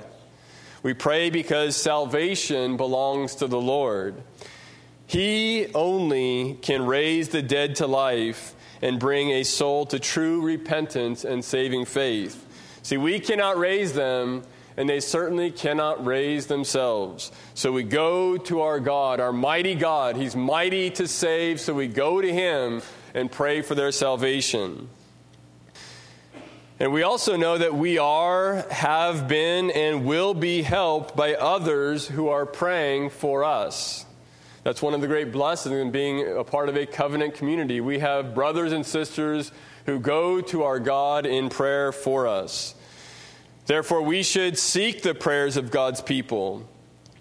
We 0.81 0.93
pray 0.93 1.29
because 1.29 1.77
salvation 1.77 2.75
belongs 2.75 3.35
to 3.35 3.47
the 3.47 3.61
Lord. 3.61 4.21
He 5.07 5.67
only 5.73 6.59
can 6.61 6.85
raise 6.85 7.29
the 7.29 7.41
dead 7.41 7.77
to 7.77 7.87
life 7.87 8.53
and 8.81 8.99
bring 8.99 9.29
a 9.29 9.43
soul 9.43 9.85
to 9.85 9.97
true 9.97 10.41
repentance 10.41 11.23
and 11.23 11.45
saving 11.45 11.85
faith. 11.85 12.45
See, 12.81 12.97
we 12.97 13.21
cannot 13.21 13.57
raise 13.57 13.93
them 13.93 14.43
and 14.77 14.89
they 14.89 14.99
certainly 14.99 15.51
cannot 15.51 16.05
raise 16.05 16.47
themselves. 16.47 17.31
So 17.53 17.71
we 17.71 17.83
go 17.83 18.37
to 18.37 18.61
our 18.61 18.79
God, 18.79 19.19
our 19.19 19.33
mighty 19.33 19.75
God. 19.75 20.15
He's 20.15 20.35
mighty 20.35 20.89
to 20.91 21.07
save, 21.07 21.59
so 21.59 21.73
we 21.73 21.87
go 21.87 22.21
to 22.21 22.33
Him 22.33 22.81
and 23.13 23.31
pray 23.31 23.61
for 23.61 23.75
their 23.75 23.91
salvation. 23.91 24.89
And 26.79 26.91
we 26.91 27.03
also 27.03 27.37
know 27.37 27.57
that 27.57 27.75
we 27.75 27.97
are, 27.99 28.65
have 28.71 29.27
been, 29.27 29.69
and 29.71 30.05
will 30.05 30.33
be 30.33 30.63
helped 30.63 31.15
by 31.15 31.35
others 31.35 32.07
who 32.07 32.29
are 32.29 32.45
praying 32.45 33.11
for 33.11 33.43
us. 33.43 34.05
That's 34.63 34.81
one 34.81 34.93
of 34.93 35.01
the 35.01 35.07
great 35.07 35.31
blessings 35.31 35.75
in 35.75 35.91
being 35.91 36.37
a 36.37 36.43
part 36.43 36.69
of 36.69 36.75
a 36.75 36.85
covenant 36.85 37.35
community. 37.35 37.79
We 37.79 37.99
have 37.99 38.33
brothers 38.33 38.71
and 38.71 38.85
sisters 38.85 39.51
who 39.85 39.99
go 39.99 40.41
to 40.41 40.63
our 40.63 40.79
God 40.79 41.25
in 41.25 41.49
prayer 41.49 41.91
for 41.91 42.27
us. 42.27 42.73
Therefore, 43.65 44.01
we 44.01 44.23
should 44.23 44.57
seek 44.57 45.01
the 45.01 45.15
prayers 45.15 45.55
of 45.57 45.71
God's 45.71 46.01
people. 46.01 46.67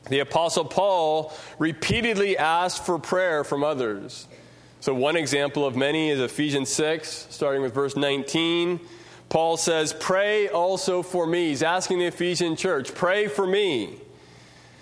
The 0.08 0.18
Apostle 0.18 0.64
Paul 0.64 1.32
repeatedly 1.58 2.36
asked 2.36 2.84
for 2.84 2.98
prayer 2.98 3.44
from 3.44 3.62
others. 3.62 4.26
So, 4.80 4.92
one 4.92 5.16
example 5.16 5.64
of 5.64 5.76
many 5.76 6.10
is 6.10 6.18
Ephesians 6.18 6.68
6, 6.70 7.28
starting 7.30 7.62
with 7.62 7.72
verse 7.72 7.96
19. 7.96 8.80
Paul 9.28 9.56
says, 9.56 9.92
Pray 9.92 10.48
also 10.48 11.02
for 11.02 11.26
me. 11.26 11.50
He's 11.50 11.62
asking 11.62 12.00
the 12.00 12.06
Ephesian 12.06 12.56
church, 12.56 12.92
Pray 12.92 13.28
for 13.28 13.46
me, 13.46 14.00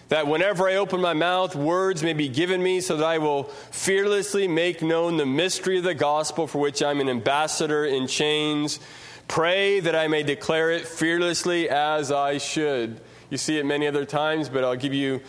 that 0.09 0.26
whenever 0.26 0.67
I 0.67 0.76
open 0.76 1.02
my 1.02 1.12
mouth, 1.12 1.55
words 1.55 2.02
may 2.02 2.14
be 2.14 2.29
given 2.29 2.62
me, 2.62 2.81
so 2.81 2.97
that 2.97 3.05
I 3.05 3.19
will 3.19 3.45
fearlessly 3.45 4.49
make 4.49 4.81
known 4.81 5.19
the 5.19 5.26
mystery 5.26 5.76
of 5.76 5.85
the 5.85 5.95
gospel 5.95 6.47
for 6.47 6.59
which 6.59 6.83
I'm 6.83 7.00
an 7.00 7.11
ambassador 7.11 7.85
in 7.85 8.07
chains 8.07 8.81
Pray 9.31 9.79
that 9.79 9.95
I 9.95 10.09
may 10.09 10.25
declare 10.25 10.73
it 10.73 10.89
fearlessly 10.89 11.71
as 11.71 12.11
I 12.11 12.39
should. 12.39 13.01
You 13.31 13.39
see 13.39 13.59
it 13.59 13.65
many 13.65 13.87
other 13.87 14.05
times, 14.05 14.49
but 14.49 14.65
I'll 14.65 14.75
give 14.75 14.93
you 14.93 15.21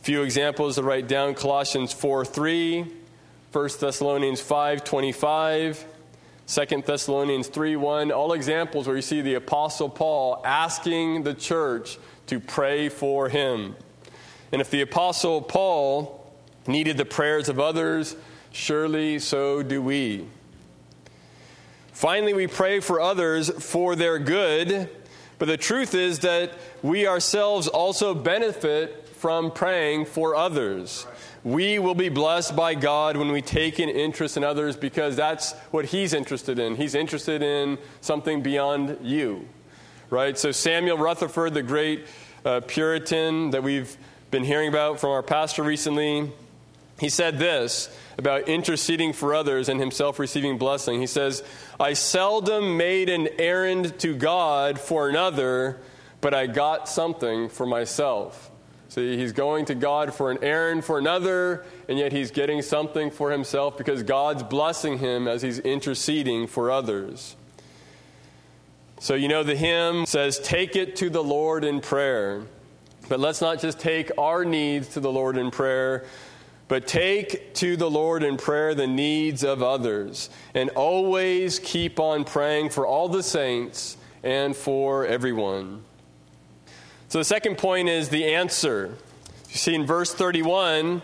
a 0.00 0.02
few 0.02 0.20
examples 0.20 0.74
to 0.74 0.82
write 0.82 1.08
down 1.08 1.32
Colossians 1.32 1.94
4 1.94 2.26
3, 2.26 2.84
1 3.50 3.68
Thessalonians 3.80 4.42
5 4.42 4.84
25, 4.84 5.86
2 6.46 6.82
Thessalonians 6.82 7.48
3 7.48 7.76
1. 7.76 8.12
All 8.12 8.34
examples 8.34 8.86
where 8.86 8.96
you 8.96 9.00
see 9.00 9.22
the 9.22 9.36
Apostle 9.36 9.88
Paul 9.88 10.42
asking 10.44 11.22
the 11.22 11.32
church 11.32 11.96
to 12.26 12.40
pray 12.40 12.90
for 12.90 13.30
him. 13.30 13.76
And 14.52 14.60
if 14.60 14.68
the 14.68 14.82
Apostle 14.82 15.40
Paul 15.40 16.30
needed 16.66 16.98
the 16.98 17.06
prayers 17.06 17.48
of 17.48 17.58
others, 17.58 18.14
surely 18.52 19.18
so 19.18 19.62
do 19.62 19.80
we. 19.80 20.26
Finally, 21.98 22.32
we 22.32 22.46
pray 22.46 22.78
for 22.78 23.00
others 23.00 23.50
for 23.50 23.96
their 23.96 24.20
good, 24.20 24.88
but 25.40 25.48
the 25.48 25.56
truth 25.56 25.96
is 25.96 26.20
that 26.20 26.52
we 26.80 27.08
ourselves 27.08 27.66
also 27.66 28.14
benefit 28.14 29.08
from 29.16 29.50
praying 29.50 30.04
for 30.04 30.36
others. 30.36 31.08
We 31.42 31.80
will 31.80 31.96
be 31.96 32.08
blessed 32.08 32.54
by 32.54 32.76
God 32.76 33.16
when 33.16 33.32
we 33.32 33.42
take 33.42 33.80
an 33.80 33.88
interest 33.88 34.36
in 34.36 34.44
others 34.44 34.76
because 34.76 35.16
that's 35.16 35.54
what 35.72 35.86
He's 35.86 36.12
interested 36.12 36.60
in. 36.60 36.76
He's 36.76 36.94
interested 36.94 37.42
in 37.42 37.78
something 38.00 38.42
beyond 38.42 38.98
you, 39.02 39.48
right? 40.08 40.38
So, 40.38 40.52
Samuel 40.52 40.98
Rutherford, 40.98 41.52
the 41.52 41.64
great 41.64 42.06
uh, 42.44 42.60
Puritan 42.60 43.50
that 43.50 43.64
we've 43.64 43.96
been 44.30 44.44
hearing 44.44 44.68
about 44.68 45.00
from 45.00 45.10
our 45.10 45.24
pastor 45.24 45.64
recently, 45.64 46.30
he 46.98 47.08
said 47.08 47.38
this 47.38 47.88
about 48.16 48.48
interceding 48.48 49.12
for 49.12 49.34
others 49.34 49.68
and 49.68 49.78
himself 49.78 50.18
receiving 50.18 50.58
blessing. 50.58 51.00
He 51.00 51.06
says, 51.06 51.44
I 51.78 51.92
seldom 51.92 52.76
made 52.76 53.08
an 53.08 53.28
errand 53.38 53.98
to 54.00 54.16
God 54.16 54.80
for 54.80 55.08
another, 55.08 55.78
but 56.20 56.34
I 56.34 56.46
got 56.46 56.88
something 56.88 57.48
for 57.48 57.66
myself. 57.66 58.50
See, 58.88 59.16
he's 59.16 59.32
going 59.32 59.66
to 59.66 59.74
God 59.74 60.14
for 60.14 60.30
an 60.30 60.38
errand 60.42 60.84
for 60.84 60.98
another, 60.98 61.64
and 61.88 61.98
yet 61.98 62.10
he's 62.10 62.30
getting 62.30 62.62
something 62.62 63.10
for 63.10 63.30
himself 63.30 63.76
because 63.76 64.02
God's 64.02 64.42
blessing 64.42 64.98
him 64.98 65.28
as 65.28 65.42
he's 65.42 65.58
interceding 65.58 66.46
for 66.46 66.70
others. 66.70 67.36
So, 68.98 69.14
you 69.14 69.28
know, 69.28 69.44
the 69.44 69.54
hymn 69.54 70.06
says, 70.06 70.40
Take 70.40 70.74
it 70.74 70.96
to 70.96 71.10
the 71.10 71.22
Lord 71.22 71.64
in 71.64 71.80
prayer. 71.80 72.42
But 73.08 73.20
let's 73.20 73.40
not 73.40 73.60
just 73.60 73.78
take 73.78 74.10
our 74.18 74.44
needs 74.44 74.88
to 74.88 75.00
the 75.00 75.10
Lord 75.10 75.36
in 75.36 75.50
prayer, 75.50 76.04
but 76.68 76.86
take 76.86 77.54
to 77.54 77.76
the 77.76 77.90
Lord 77.90 78.22
in 78.22 78.36
prayer 78.36 78.74
the 78.74 78.86
needs 78.86 79.42
of 79.42 79.62
others, 79.62 80.30
and 80.54 80.70
always 80.70 81.58
keep 81.58 81.98
on 81.98 82.24
praying 82.24 82.70
for 82.70 82.86
all 82.86 83.08
the 83.08 83.22
saints 83.22 83.96
and 84.22 84.54
for 84.54 85.06
everyone. 85.06 85.82
So 87.08 87.18
the 87.18 87.24
second 87.24 87.56
point 87.56 87.88
is 87.88 88.10
the 88.10 88.34
answer. 88.34 88.94
You 89.48 89.56
see 89.56 89.74
in 89.74 89.86
verse 89.86 90.12
31, 90.12 91.00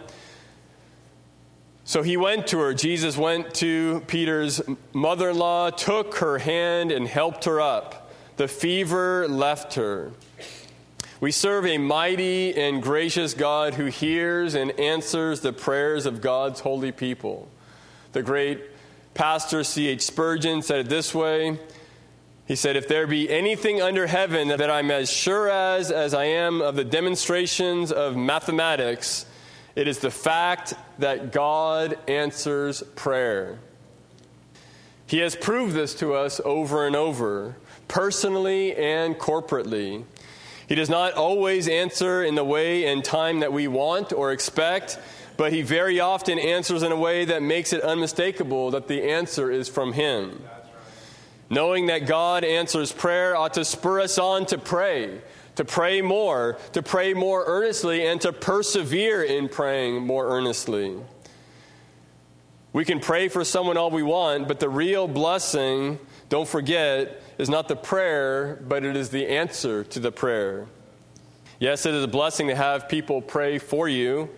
so 1.84 2.02
he 2.02 2.16
went 2.16 2.46
to 2.48 2.58
her. 2.58 2.74
Jesus 2.74 3.16
went 3.16 3.54
to 3.54 4.02
Peter's 4.06 4.60
mother 4.92 5.30
in 5.30 5.38
law, 5.38 5.70
took 5.70 6.16
her 6.16 6.38
hand, 6.38 6.92
and 6.92 7.08
helped 7.08 7.44
her 7.46 7.60
up. 7.60 8.12
The 8.36 8.48
fever 8.48 9.28
left 9.28 9.74
her. 9.74 10.10
We 11.20 11.30
serve 11.30 11.66
a 11.66 11.78
mighty 11.78 12.54
and 12.54 12.82
gracious 12.82 13.34
God 13.34 13.74
who 13.74 13.86
hears 13.86 14.54
and 14.54 14.72
answers 14.72 15.40
the 15.40 15.52
prayers 15.52 16.06
of 16.06 16.20
God's 16.20 16.60
holy 16.60 16.92
people. 16.92 17.48
The 18.12 18.22
great 18.22 18.60
pastor 19.14 19.62
C.H. 19.64 20.02
Spurgeon 20.02 20.62
said 20.62 20.80
it 20.80 20.88
this 20.88 21.14
way 21.14 21.58
He 22.46 22.56
said, 22.56 22.76
If 22.76 22.88
there 22.88 23.06
be 23.06 23.30
anything 23.30 23.80
under 23.80 24.06
heaven 24.06 24.48
that 24.48 24.70
I'm 24.70 24.90
as 24.90 25.10
sure 25.10 25.48
as 25.48 25.90
as 25.90 26.14
I 26.14 26.24
am 26.24 26.60
of 26.60 26.76
the 26.76 26.84
demonstrations 26.84 27.92
of 27.92 28.16
mathematics, 28.16 29.26
it 29.76 29.88
is 29.88 30.00
the 30.00 30.10
fact 30.10 30.74
that 30.98 31.32
God 31.32 31.98
answers 32.08 32.82
prayer. 32.96 33.58
He 35.06 35.18
has 35.18 35.36
proved 35.36 35.74
this 35.74 35.94
to 35.96 36.14
us 36.14 36.40
over 36.44 36.86
and 36.86 36.96
over, 36.96 37.56
personally 37.88 38.74
and 38.74 39.16
corporately. 39.16 40.04
He 40.66 40.74
does 40.74 40.88
not 40.88 41.14
always 41.14 41.68
answer 41.68 42.22
in 42.22 42.34
the 42.34 42.44
way 42.44 42.86
and 42.86 43.04
time 43.04 43.40
that 43.40 43.52
we 43.52 43.68
want 43.68 44.12
or 44.12 44.32
expect, 44.32 44.98
but 45.36 45.52
he 45.52 45.62
very 45.62 46.00
often 46.00 46.38
answers 46.38 46.82
in 46.82 46.92
a 46.92 46.96
way 46.96 47.24
that 47.26 47.42
makes 47.42 47.72
it 47.72 47.82
unmistakable 47.82 48.70
that 48.70 48.88
the 48.88 49.02
answer 49.02 49.50
is 49.50 49.68
from 49.68 49.92
him. 49.92 50.42
Knowing 51.50 51.86
that 51.86 52.06
God 52.06 52.44
answers 52.44 52.92
prayer 52.92 53.36
ought 53.36 53.54
to 53.54 53.64
spur 53.64 54.00
us 54.00 54.18
on 54.18 54.46
to 54.46 54.58
pray, 54.58 55.20
to 55.56 55.64
pray 55.64 56.00
more, 56.00 56.58
to 56.72 56.82
pray 56.82 57.14
more 57.14 57.44
earnestly, 57.46 58.06
and 58.06 58.20
to 58.22 58.32
persevere 58.32 59.22
in 59.22 59.48
praying 59.48 60.06
more 60.06 60.26
earnestly. 60.26 60.96
We 62.72 62.84
can 62.84 62.98
pray 62.98 63.28
for 63.28 63.44
someone 63.44 63.76
all 63.76 63.90
we 63.90 64.02
want, 64.02 64.48
but 64.48 64.58
the 64.58 64.68
real 64.68 65.06
blessing, 65.06 65.98
don't 66.28 66.48
forget, 66.48 67.22
is 67.38 67.48
not 67.48 67.68
the 67.68 67.76
prayer, 67.76 68.62
but 68.66 68.84
it 68.84 68.96
is 68.96 69.10
the 69.10 69.26
answer 69.26 69.84
to 69.84 70.00
the 70.00 70.12
prayer. 70.12 70.66
Yes, 71.58 71.86
it 71.86 71.94
is 71.94 72.04
a 72.04 72.08
blessing 72.08 72.48
to 72.48 72.54
have 72.54 72.88
people 72.88 73.22
pray 73.22 73.58
for 73.58 73.88
you, 73.88 74.28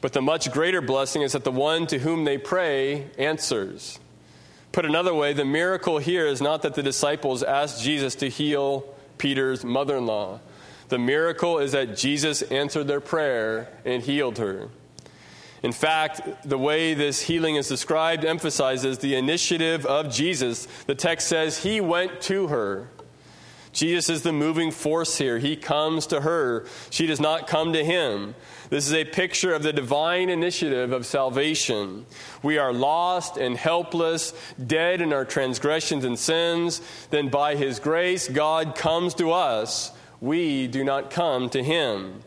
but 0.00 0.12
the 0.12 0.22
much 0.22 0.50
greater 0.50 0.80
blessing 0.80 1.22
is 1.22 1.32
that 1.32 1.44
the 1.44 1.52
one 1.52 1.86
to 1.88 1.98
whom 1.98 2.24
they 2.24 2.38
pray 2.38 3.06
answers. 3.18 3.98
Put 4.72 4.84
another 4.84 5.14
way, 5.14 5.32
the 5.32 5.44
miracle 5.44 5.98
here 5.98 6.26
is 6.26 6.40
not 6.40 6.62
that 6.62 6.74
the 6.74 6.82
disciples 6.82 7.42
asked 7.42 7.82
Jesus 7.82 8.14
to 8.16 8.28
heal 8.28 8.84
Peter's 9.16 9.64
mother 9.64 9.96
in 9.96 10.06
law. 10.06 10.40
The 10.88 10.98
miracle 10.98 11.58
is 11.58 11.72
that 11.72 11.96
Jesus 11.96 12.42
answered 12.42 12.86
their 12.86 13.00
prayer 13.00 13.68
and 13.84 14.02
healed 14.02 14.38
her. 14.38 14.68
In 15.62 15.72
fact, 15.72 16.48
the 16.48 16.58
way 16.58 16.94
this 16.94 17.22
healing 17.22 17.56
is 17.56 17.68
described 17.68 18.24
emphasizes 18.24 18.98
the 18.98 19.14
initiative 19.14 19.86
of 19.86 20.10
Jesus. 20.12 20.66
The 20.86 20.94
text 20.94 21.28
says 21.28 21.62
he 21.62 21.80
went 21.80 22.20
to 22.22 22.48
her. 22.48 22.88
Jesus 23.76 24.08
is 24.08 24.22
the 24.22 24.32
moving 24.32 24.70
force 24.70 25.18
here. 25.18 25.38
He 25.38 25.54
comes 25.54 26.06
to 26.06 26.22
her. 26.22 26.64
She 26.88 27.06
does 27.06 27.20
not 27.20 27.46
come 27.46 27.74
to 27.74 27.84
him. 27.84 28.34
This 28.70 28.86
is 28.86 28.94
a 28.94 29.04
picture 29.04 29.52
of 29.52 29.62
the 29.62 29.72
divine 29.72 30.30
initiative 30.30 30.92
of 30.92 31.04
salvation. 31.04 32.06
We 32.42 32.56
are 32.56 32.72
lost 32.72 33.36
and 33.36 33.54
helpless, 33.54 34.32
dead 34.66 35.02
in 35.02 35.12
our 35.12 35.26
transgressions 35.26 36.04
and 36.04 36.18
sins. 36.18 36.80
Then, 37.10 37.28
by 37.28 37.54
his 37.54 37.78
grace, 37.78 38.28
God 38.28 38.76
comes 38.76 39.12
to 39.14 39.32
us. 39.32 39.92
We 40.22 40.68
do 40.68 40.82
not 40.82 41.10
come 41.10 41.50
to 41.50 41.62
him. 41.62 42.22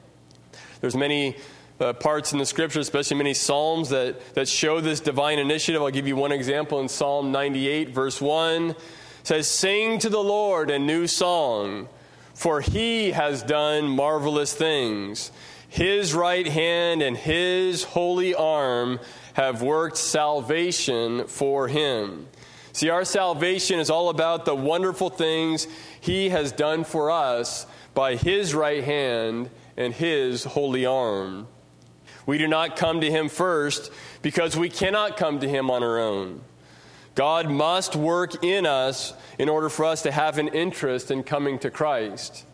There's 0.81 0.95
many 0.95 1.35
uh, 1.79 1.93
parts 1.93 2.33
in 2.33 2.39
the 2.39 2.45
scripture, 2.45 2.79
especially 2.79 3.17
many 3.17 3.33
psalms 3.33 3.89
that, 3.89 4.33
that 4.35 4.47
show 4.47 4.81
this 4.81 4.99
divine 4.99 5.39
initiative. 5.39 5.81
I'll 5.81 5.89
give 5.91 6.07
you 6.07 6.15
one 6.15 6.31
example 6.31 6.79
in 6.79 6.89
Psalm 6.89 7.31
98, 7.31 7.89
verse 7.89 8.19
1 8.21 8.75
says, 9.23 9.47
Sing 9.47 9.99
to 9.99 10.09
the 10.09 10.23
Lord 10.23 10.71
a 10.71 10.79
new 10.79 11.07
song, 11.07 11.87
for 12.33 12.61
he 12.61 13.11
has 13.11 13.43
done 13.43 13.87
marvelous 13.87 14.53
things. 14.53 15.31
His 15.67 16.13
right 16.13 16.47
hand 16.47 17.01
and 17.01 17.15
his 17.15 17.83
holy 17.83 18.33
arm 18.33 18.99
have 19.33 19.61
worked 19.61 19.97
salvation 19.97 21.27
for 21.27 21.67
him. 21.67 22.27
See, 22.73 22.89
our 22.89 23.05
salvation 23.05 23.79
is 23.79 23.89
all 23.89 24.09
about 24.09 24.45
the 24.45 24.55
wonderful 24.55 25.09
things 25.09 25.67
he 26.01 26.29
has 26.29 26.51
done 26.51 26.83
for 26.83 27.11
us 27.11 27.67
by 27.93 28.15
his 28.15 28.55
right 28.55 28.83
hand 28.83 29.49
and 29.77 29.93
his 29.93 30.43
holy 30.43 30.85
arm. 30.85 31.47
We 32.25 32.37
do 32.37 32.47
not 32.47 32.75
come 32.75 33.01
to 33.01 33.09
him 33.09 33.29
first 33.29 33.91
because 34.21 34.55
we 34.55 34.69
cannot 34.69 35.17
come 35.17 35.39
to 35.39 35.49
him 35.49 35.69
on 35.69 35.83
our 35.83 35.99
own. 35.99 36.41
God 37.15 37.49
must 37.49 37.95
work 37.95 38.43
in 38.43 38.65
us 38.65 39.13
in 39.37 39.49
order 39.49 39.69
for 39.69 39.85
us 39.85 40.03
to 40.03 40.11
have 40.11 40.37
an 40.37 40.47
interest 40.49 41.11
in 41.11 41.23
coming 41.23 41.59
to 41.59 41.69
Christ. 41.69 42.45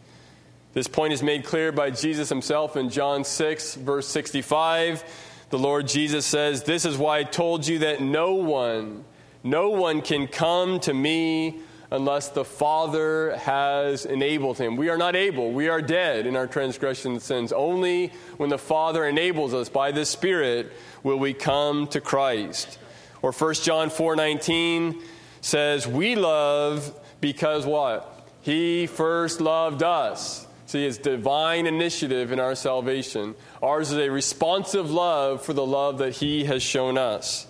This 0.74 0.88
point 0.88 1.14
is 1.14 1.24
made 1.24 1.46
clear 1.46 1.72
by 1.72 1.92
Jesus 1.92 2.30
himself 2.30 2.76
in 2.76 2.90
John 2.90 3.24
6, 3.24 3.76
verse 3.76 4.08
65. 4.08 5.04
The 5.50 5.60
Lord 5.60 5.88
Jesus 5.88 6.26
says, 6.26 6.64
This 6.64 6.84
is 6.86 6.98
why 6.98 7.20
I 7.20 7.24
told 7.24 7.68
you 7.68 7.80
that 7.80 8.02
no 8.02 8.34
one, 8.34 9.06
no 9.44 9.70
one 9.70 10.02
can 10.02 10.28
come 10.28 10.80
to 10.82 10.94
me 10.94 11.62
unless 11.96 12.30
the 12.30 12.46
Father 12.46 13.36
has 13.38 14.06
enabled 14.06 14.58
him. 14.58 14.76
We 14.76 14.90
are 14.90 14.98
not 14.98 15.16
able. 15.16 15.52
We 15.52 15.70
are 15.70 15.82
dead 15.82 16.28
in 16.28 16.36
our 16.36 16.46
transgressions 16.46 17.14
and 17.14 17.22
sins. 17.22 17.52
Only 17.52 18.12
when 18.38 18.50
the 18.50 18.58
Father 18.58 19.06
enables 19.06 19.54
us 19.54 19.70
by 19.70 19.92
the 19.92 20.06
Spirit 20.06 20.72
will 21.02 21.18
we 21.18 21.34
come 21.34 21.88
to 21.88 22.02
Christ. 22.02 22.78
Or 23.22 23.32
1 23.32 23.64
John 23.64 23.90
4:19 23.90 25.02
says, 25.42 25.88
"We 25.88 26.16
love 26.16 26.92
because 27.22 27.66
what? 27.66 28.28
He 28.42 28.86
first 28.86 29.42
loved 29.42 29.82
us." 29.82 30.46
See, 30.68 30.86
it's 30.86 30.98
divine 30.98 31.68
initiative 31.68 32.32
in 32.32 32.40
our 32.40 32.56
salvation. 32.56 33.36
Ours 33.64 33.92
is 33.92 33.98
a 33.98 34.10
responsive 34.10 34.92
love 34.92 35.42
for 35.44 35.54
the 35.54 35.66
love 35.66 36.00
that 36.00 36.16
he 36.16 36.44
has 36.46 36.62
shown 36.62 36.98
us. 36.98 37.48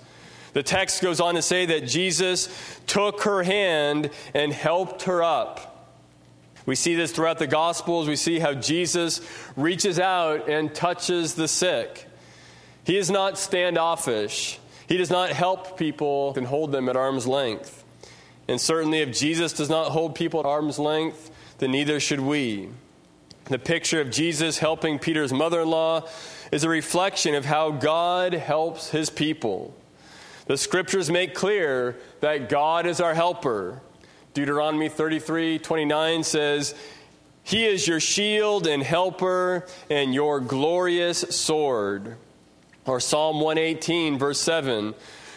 The 0.55 0.63
text 0.63 1.01
goes 1.01 1.19
on 1.19 1.35
to 1.35 1.41
say 1.41 1.65
that 1.65 1.85
Jesus 1.85 2.47
took 2.87 3.23
her 3.23 3.43
hand 3.43 4.09
and 4.33 4.53
helped 4.53 5.01
her 5.01 5.21
up. 5.21 5.91
We 6.65 6.75
see 6.75 6.95
this 6.95 7.11
throughout 7.11 7.39
the 7.39 7.45
Gospels. 7.45 8.07
We 8.07 8.15
see 8.15 8.39
how 8.39 8.53
Jesus 8.53 9.19
reaches 9.57 9.99
out 9.99 10.47
and 10.47 10.73
touches 10.73 11.33
the 11.33 11.49
sick. 11.49 12.07
He 12.85 12.95
is 12.95 13.11
not 13.11 13.37
standoffish. 13.37 14.57
He 14.87 14.95
does 14.95 15.09
not 15.09 15.31
help 15.31 15.77
people 15.77 16.33
and 16.37 16.47
hold 16.47 16.71
them 16.71 16.87
at 16.87 16.95
arm's 16.95 17.27
length. 17.27 17.83
And 18.47 18.61
certainly, 18.61 18.99
if 18.99 19.11
Jesus 19.11 19.51
does 19.51 19.69
not 19.69 19.91
hold 19.91 20.15
people 20.15 20.39
at 20.39 20.45
arm's 20.45 20.79
length, 20.79 21.31
then 21.57 21.71
neither 21.71 21.99
should 21.99 22.21
we. 22.21 22.69
The 23.45 23.59
picture 23.59 23.99
of 23.99 24.09
Jesus 24.09 24.59
helping 24.59 24.99
Peter's 24.99 25.33
mother 25.33 25.63
in 25.63 25.69
law 25.69 26.07
is 26.49 26.63
a 26.63 26.69
reflection 26.69 27.35
of 27.35 27.43
how 27.43 27.71
God 27.71 28.31
helps 28.31 28.91
his 28.91 29.09
people. 29.09 29.75
The 30.47 30.57
scriptures 30.57 31.09
make 31.09 31.33
clear 31.33 31.97
that 32.21 32.49
God 32.49 32.85
is 32.85 33.01
our 33.01 33.13
helper. 33.13 33.81
Deuteronomy 34.33 34.89
33 34.89 35.59
29 35.59 36.23
says, 36.23 36.75
He 37.43 37.65
is 37.65 37.87
your 37.87 37.99
shield 37.99 38.67
and 38.67 38.83
helper 38.83 39.65
and 39.89 40.13
your 40.13 40.39
glorious 40.39 41.19
sword. 41.35 42.17
Or 42.85 42.99
Psalm 42.99 43.39
118, 43.39 44.19
verse 44.19 44.39
7 44.39 44.93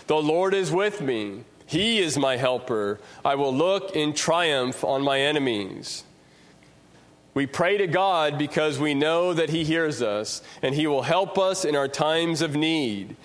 The 0.07 0.16
Lord 0.16 0.53
is 0.53 0.71
with 0.71 1.01
me. 1.01 1.44
He 1.64 2.01
is 2.01 2.18
my 2.18 2.37
helper. 2.37 2.99
I 3.25 3.35
will 3.35 3.55
look 3.55 3.94
in 3.94 4.14
triumph 4.14 4.85
on 4.85 5.03
my 5.03 5.21
enemies. 5.21 6.05
We 7.35 7.47
pray 7.47 7.77
to 7.77 7.87
God 7.87 8.37
because 8.37 8.79
we 8.79 8.94
know 8.94 9.33
that 9.33 9.51
He 9.51 9.64
hears 9.64 10.03
us 10.03 10.42
and 10.61 10.75
He 10.75 10.87
will 10.87 11.03
help 11.03 11.38
us 11.38 11.64
in 11.64 11.77
our 11.77 11.88
times 11.88 12.42
of 12.42 12.57
need. 12.57 13.16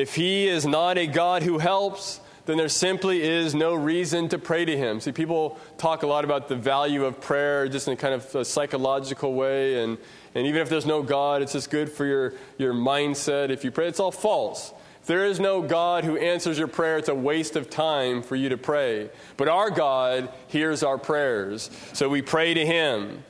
If 0.00 0.14
He 0.14 0.48
is 0.48 0.66
not 0.66 0.96
a 0.96 1.06
God 1.06 1.42
who 1.42 1.58
helps, 1.58 2.20
then 2.46 2.56
there 2.56 2.70
simply 2.70 3.22
is 3.22 3.54
no 3.54 3.74
reason 3.74 4.30
to 4.30 4.38
pray 4.38 4.64
to 4.64 4.74
Him. 4.74 4.98
See, 4.98 5.12
people 5.12 5.58
talk 5.76 6.02
a 6.02 6.06
lot 6.06 6.24
about 6.24 6.48
the 6.48 6.56
value 6.56 7.04
of 7.04 7.20
prayer 7.20 7.68
just 7.68 7.86
in 7.86 7.98
kind 7.98 8.14
of 8.14 8.34
a 8.34 8.44
psychological 8.44 9.34
way, 9.34 9.82
and 9.82 9.98
and 10.34 10.46
even 10.46 10.62
if 10.62 10.70
there's 10.70 10.86
no 10.86 11.02
God, 11.02 11.42
it's 11.42 11.52
just 11.52 11.70
good 11.70 11.90
for 11.90 12.06
your, 12.06 12.32
your 12.56 12.72
mindset. 12.72 13.50
If 13.50 13.62
you 13.62 13.70
pray, 13.70 13.88
it's 13.88 14.00
all 14.00 14.12
false. 14.12 14.72
If 15.02 15.06
there 15.06 15.26
is 15.26 15.38
no 15.38 15.60
God 15.60 16.04
who 16.04 16.16
answers 16.16 16.58
your 16.58 16.68
prayer, 16.68 16.96
it's 16.96 17.08
a 17.08 17.14
waste 17.14 17.56
of 17.56 17.68
time 17.68 18.22
for 18.22 18.36
you 18.36 18.48
to 18.50 18.56
pray. 18.56 19.10
But 19.36 19.48
our 19.48 19.70
God 19.70 20.32
hears 20.46 20.82
our 20.82 20.98
prayers, 20.98 21.70
so 21.92 22.08
we 22.08 22.22
pray 22.22 22.54
to 22.54 22.64
Him. 22.64 23.22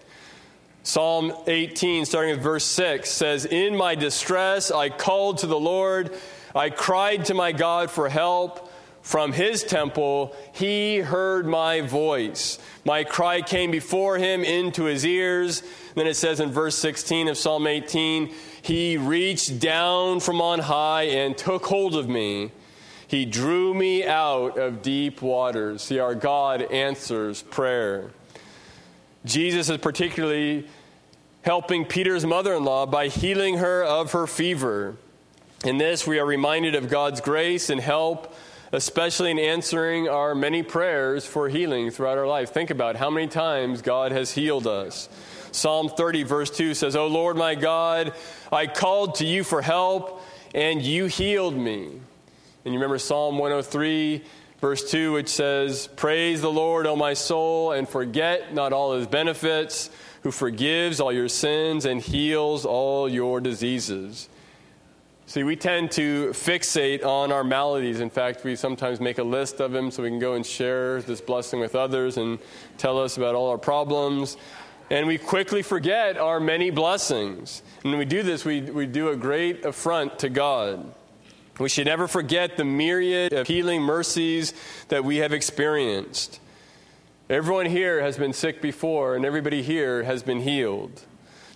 Psalm 0.83 1.33
18, 1.47 2.05
starting 2.07 2.33
with 2.33 2.43
verse 2.43 2.65
6, 2.65 3.11
says, 3.11 3.45
In 3.45 3.77
my 3.77 3.95
distress 3.95 4.71
I 4.71 4.89
called 4.89 5.39
to 5.39 5.47
the 5.47 5.59
Lord, 5.59 6.11
I 6.55 6.71
cried 6.71 7.27
to 7.27 7.35
my 7.35 7.53
God 7.53 7.91
for 7.91 8.09
help. 8.09 8.71
From 9.03 9.33
his 9.33 9.65
temple, 9.65 10.37
he 10.53 10.99
heard 10.99 11.47
my 11.47 11.81
voice. 11.81 12.59
My 12.85 13.03
cry 13.03 13.41
came 13.41 13.71
before 13.71 14.19
him 14.19 14.45
into 14.45 14.85
his 14.85 15.07
ears. 15.07 15.63
Then 15.95 16.07
it 16.07 16.17
says 16.17 16.39
in 16.39 16.51
verse 16.51 16.77
16 16.77 17.29
of 17.29 17.39
Psalm 17.39 17.67
18, 17.67 18.33
He 18.61 18.99
reached 18.99 19.59
down 19.59 20.21
from 20.21 20.43
on 20.43 20.59
high 20.59 21.05
and 21.05 21.37
took 21.37 21.65
hold 21.65 21.97
of 21.97 22.09
me. 22.09 22.53
He 23.09 23.25
drew 23.25 23.75
me 23.75 24.07
out 24.07 24.59
of 24.59 24.83
deep 24.83 25.23
waters. 25.23 25.83
See, 25.83 25.99
our 25.99 26.15
God 26.15 26.63
answers 26.63 27.43
prayer. 27.43 28.11
Jesus 29.25 29.69
is 29.69 29.79
particularly 29.79 30.69
helping 31.43 31.85
Peter's 31.85 32.25
mother 32.25 32.55
in 32.55 32.65
law 32.65 32.87
by 32.87 33.09
healing 33.09 33.59
her 33.59 33.83
of 33.83 34.13
her 34.13 34.27
fever. 34.27 34.97
In 35.65 35.79
this, 35.79 36.07
we 36.07 36.19
are 36.19 36.27
reminded 36.27 36.75
of 36.75 36.89
God's 36.89 37.21
grace 37.21 37.71
and 37.71 37.81
help 37.81 38.35
especially 38.73 39.31
in 39.31 39.39
answering 39.39 40.09
our 40.09 40.35
many 40.35 40.63
prayers 40.63 41.27
for 41.27 41.49
healing 41.49 41.91
throughout 41.91 42.19
our 42.19 42.27
life. 42.27 42.51
Think 42.51 42.71
about 42.71 42.97
how 42.97 43.11
many 43.11 43.27
times 43.27 43.83
God 43.83 44.13
has 44.13 44.31
healed 44.31 44.67
us. 44.67 45.09
Psalm 45.53 45.89
30, 45.89 46.23
verse 46.23 46.51
2 46.51 46.75
says, 46.75 46.95
O 46.95 47.09
Lord 47.09 47.37
my 47.37 47.57
God, 47.57 48.15
I 48.53 48.67
called 48.69 49.17
to 49.17 49.27
you 49.27 49.43
for 49.43 49.63
help, 49.63 50.23
and 50.55 50.81
you 50.81 51.07
healed 51.07 51.57
me. 51.57 51.87
And 52.65 52.75
you 52.75 52.75
remember 52.75 52.99
Psalm 52.99 53.39
103, 53.39 54.23
verse 54.61 54.89
2, 54.89 55.15
which 55.15 55.29
says, 55.29 55.89
Praise 55.89 56.41
the 56.41 56.53
Lord, 56.53 56.87
O 56.87 56.95
my 56.95 57.15
soul, 57.15 57.73
and 57.73 57.89
forget 57.89 58.55
not 58.55 58.73
all 58.73 58.95
his 58.97 59.09
benefits, 59.09 59.91
who 60.23 60.31
forgives 60.31 61.01
all 61.01 61.13
your 61.13 61.29
sins 61.29 61.87
and 61.87 62.01
heals 62.01 62.65
all 62.65 63.09
your 63.09 63.41
diseases. 63.41 64.29
See, 65.31 65.45
we 65.45 65.55
tend 65.55 65.93
to 65.93 66.31
fixate 66.31 67.05
on 67.05 67.31
our 67.31 67.45
maladies. 67.45 68.01
In 68.01 68.11
fact, 68.11 68.43
we 68.43 68.57
sometimes 68.57 68.99
make 68.99 69.19
a 69.19 69.23
list 69.23 69.61
of 69.61 69.71
them 69.71 69.93
so 69.93 70.03
we 70.03 70.09
can 70.09 70.19
go 70.19 70.35
and 70.35 70.45
share 70.45 71.01
this 71.03 71.21
blessing 71.21 71.61
with 71.61 71.77
others 71.77 72.17
and 72.17 72.41
tell 72.79 73.01
us 73.01 73.17
about 73.17 73.37
all 73.37 73.49
our 73.51 73.57
problems. 73.57 74.37
And 74.91 75.07
we 75.07 75.19
quickly 75.19 75.63
forget 75.63 76.19
our 76.19 76.41
many 76.41 76.71
blessings. 76.71 77.63
And 77.85 77.93
when 77.93 78.01
we 78.01 78.07
do 78.07 78.25
this, 78.25 78.45
we, 78.45 78.61
we 78.63 78.87
do 78.87 79.11
a 79.11 79.17
great 79.17 79.65
affront 79.65 80.19
to 80.19 80.29
God. 80.29 80.93
We 81.61 81.69
should 81.69 81.87
never 81.87 82.09
forget 82.09 82.57
the 82.57 82.65
myriad 82.65 83.33
of 83.33 83.47
healing 83.47 83.83
mercies 83.83 84.53
that 84.89 85.05
we 85.05 85.19
have 85.19 85.33
experienced. 85.33 86.41
Everyone 87.29 87.67
here 87.67 88.03
has 88.03 88.19
been 88.19 88.33
sick 88.33 88.61
before, 88.61 89.15
and 89.15 89.25
everybody 89.25 89.63
here 89.63 90.03
has 90.03 90.25
been 90.25 90.41
healed. 90.41 91.03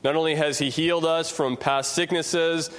Not 0.04 0.14
only 0.14 0.36
has 0.36 0.60
He 0.60 0.70
healed 0.70 1.04
us 1.04 1.28
from 1.28 1.56
past 1.56 1.92
sicknesses, 1.92 2.70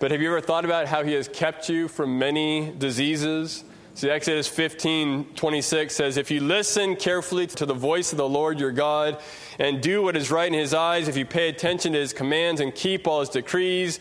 but 0.00 0.10
have 0.10 0.22
you 0.22 0.28
ever 0.28 0.40
thought 0.40 0.64
about 0.64 0.86
how 0.86 1.04
He 1.04 1.12
has 1.12 1.28
kept 1.28 1.68
you 1.68 1.86
from 1.86 2.18
many 2.18 2.72
diseases? 2.72 3.62
See, 3.94 4.08
Exodus 4.08 4.48
15 4.48 5.34
26 5.34 5.94
says, 5.94 6.16
If 6.16 6.30
you 6.30 6.40
listen 6.40 6.96
carefully 6.96 7.46
to 7.48 7.66
the 7.66 7.74
voice 7.74 8.12
of 8.12 8.16
the 8.16 8.28
Lord 8.28 8.58
your 8.58 8.72
God 8.72 9.20
and 9.58 9.82
do 9.82 10.02
what 10.02 10.16
is 10.16 10.30
right 10.30 10.46
in 10.46 10.58
his 10.58 10.72
eyes, 10.72 11.06
if 11.06 11.18
you 11.18 11.26
pay 11.26 11.50
attention 11.50 11.92
to 11.92 11.98
his 11.98 12.14
commands 12.14 12.62
and 12.62 12.74
keep 12.74 13.06
all 13.06 13.20
his 13.20 13.28
decrees, 13.28 14.00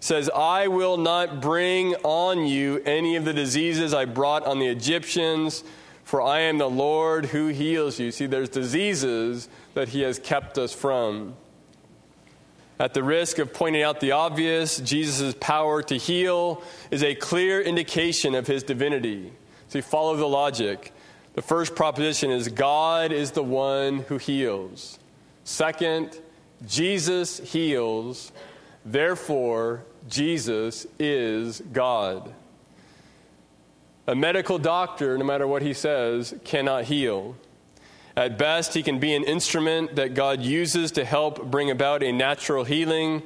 says, 0.00 0.28
I 0.34 0.66
will 0.66 0.96
not 0.96 1.40
bring 1.40 1.94
on 2.02 2.46
you 2.46 2.82
any 2.84 3.14
of 3.14 3.24
the 3.24 3.32
diseases 3.32 3.94
I 3.94 4.04
brought 4.04 4.44
on 4.44 4.58
the 4.58 4.66
Egyptians, 4.66 5.62
for 6.02 6.20
I 6.20 6.40
am 6.40 6.58
the 6.58 6.68
Lord 6.68 7.26
who 7.26 7.46
heals 7.46 8.00
you. 8.00 8.10
See, 8.10 8.26
there's 8.26 8.48
diseases 8.48 9.48
that 9.74 9.90
he 9.90 10.00
has 10.00 10.18
kept 10.18 10.58
us 10.58 10.72
from. 10.72 11.36
At 12.78 12.92
the 12.92 13.02
risk 13.02 13.38
of 13.38 13.54
pointing 13.54 13.82
out 13.82 14.00
the 14.00 14.12
obvious, 14.12 14.78
Jesus' 14.78 15.34
power 15.40 15.82
to 15.84 15.96
heal 15.96 16.62
is 16.90 17.02
a 17.02 17.14
clear 17.14 17.60
indication 17.60 18.34
of 18.34 18.46
his 18.46 18.62
divinity. 18.62 19.32
So 19.68 19.78
you 19.78 19.82
follow 19.82 20.14
the 20.16 20.26
logic. 20.26 20.92
The 21.34 21.42
first 21.42 21.74
proposition 21.74 22.30
is 22.30 22.48
God 22.48 23.12
is 23.12 23.30
the 23.30 23.42
one 23.42 24.00
who 24.00 24.18
heals. 24.18 24.98
Second, 25.44 26.20
Jesus 26.66 27.38
heals, 27.38 28.30
therefore, 28.84 29.84
Jesus 30.08 30.86
is 30.98 31.62
God. 31.72 32.34
A 34.06 34.14
medical 34.14 34.58
doctor, 34.58 35.16
no 35.16 35.24
matter 35.24 35.46
what 35.46 35.62
he 35.62 35.72
says, 35.72 36.34
cannot 36.44 36.84
heal. 36.84 37.36
At 38.16 38.38
best, 38.38 38.72
he 38.72 38.82
can 38.82 38.98
be 38.98 39.14
an 39.14 39.24
instrument 39.24 39.96
that 39.96 40.14
God 40.14 40.40
uses 40.40 40.92
to 40.92 41.04
help 41.04 41.50
bring 41.50 41.70
about 41.70 42.02
a 42.02 42.12
natural 42.12 42.64
healing. 42.64 43.22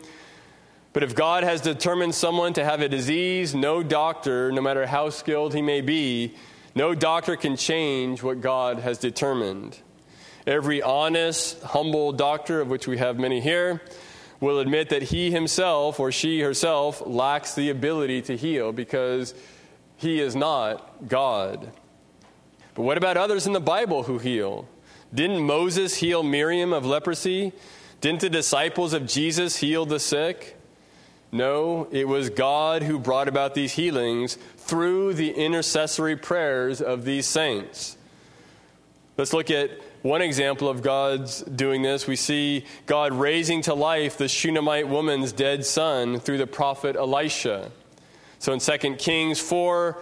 But 0.93 1.05
if 1.05 1.15
God 1.15 1.45
has 1.45 1.61
determined 1.61 2.17
someone 2.17 2.55
to 2.55 2.65
have 2.65 2.81
a 2.81 2.89
disease, 2.89 3.55
no 3.55 3.85
doctor, 3.85 4.51
no 4.51 4.61
matter 4.61 4.87
how 4.87 5.11
skilled 5.11 5.55
he 5.55 5.63
may 5.63 5.81
be, 5.81 6.35
no 6.75 6.97
doctor 6.97 7.37
can 7.37 7.57
change 7.57 8.21
what 8.21 8.41
God 8.41 8.81
has 8.81 8.99
determined. 8.99 9.79
Every 10.45 10.83
honest, 10.83 11.63
humble 11.63 12.11
doctor, 12.11 12.61
of 12.61 12.69
which 12.69 12.89
we 12.89 12.99
have 12.99 13.17
many 13.17 13.41
here, 13.41 13.81
will 14.41 14.59
admit 14.59 14.89
that 14.89 15.03
he 15.03 15.31
himself 15.31 16.01
or 16.01 16.11
she 16.11 16.41
herself 16.41 17.01
lacks 17.07 17.55
the 17.55 17.71
ability 17.71 18.23
to 18.23 18.37
heal 18.37 18.73
because 18.73 19.35
he 19.99 20.19
is 20.19 20.35
not 20.35 21.07
God. 21.07 21.71
But 22.75 22.83
what 22.83 22.97
about 22.97 23.17
others 23.17 23.47
in 23.47 23.53
the 23.53 23.61
Bible 23.61 24.03
who 24.05 24.19
heal? 24.19 24.67
Didn't 25.13 25.45
Moses 25.45 25.97
heal 25.97 26.23
Miriam 26.23 26.73
of 26.73 26.87
leprosy? 26.87 27.53
Didn't 28.01 28.21
the 28.21 28.31
disciples 28.31 28.93
of 28.93 29.07
Jesus 29.07 29.57
heal 29.57 29.85
the 29.85 29.99
sick? 29.99 30.57
No, 31.33 31.89
it 31.93 32.09
was 32.09 32.31
God 32.31 32.83
who 32.83 32.99
brought 32.99 33.29
about 33.29 33.55
these 33.55 33.73
healings 33.73 34.37
through 34.57 35.15
the 35.15 35.31
intercessory 35.31 36.17
prayers 36.17 36.81
of 36.81 37.05
these 37.05 37.27
saints. 37.27 37.97
Let's 39.17 39.33
look 39.33 39.51
at 39.51 39.71
one 40.03 40.23
example 40.23 40.69
of 40.69 40.83
God's 40.83 41.43
doing 41.43 41.83
this. 41.83 42.07
We 42.07 42.17
see 42.17 42.65
God 42.87 43.13
raising 43.13 43.63
to 43.63 43.75
life 43.75 44.17
the 44.17 44.29
Shunammite 44.29 44.89
woman's 44.89 45.33
dead 45.33 45.67
son 45.67 46.19
through 46.21 46.39
the 46.39 46.47
prophet 46.47 46.97
Elisha. 46.97 47.71
So 48.39 48.53
in 48.53 48.61
2 48.61 48.95
Kings 48.97 49.39
4, 49.39 49.99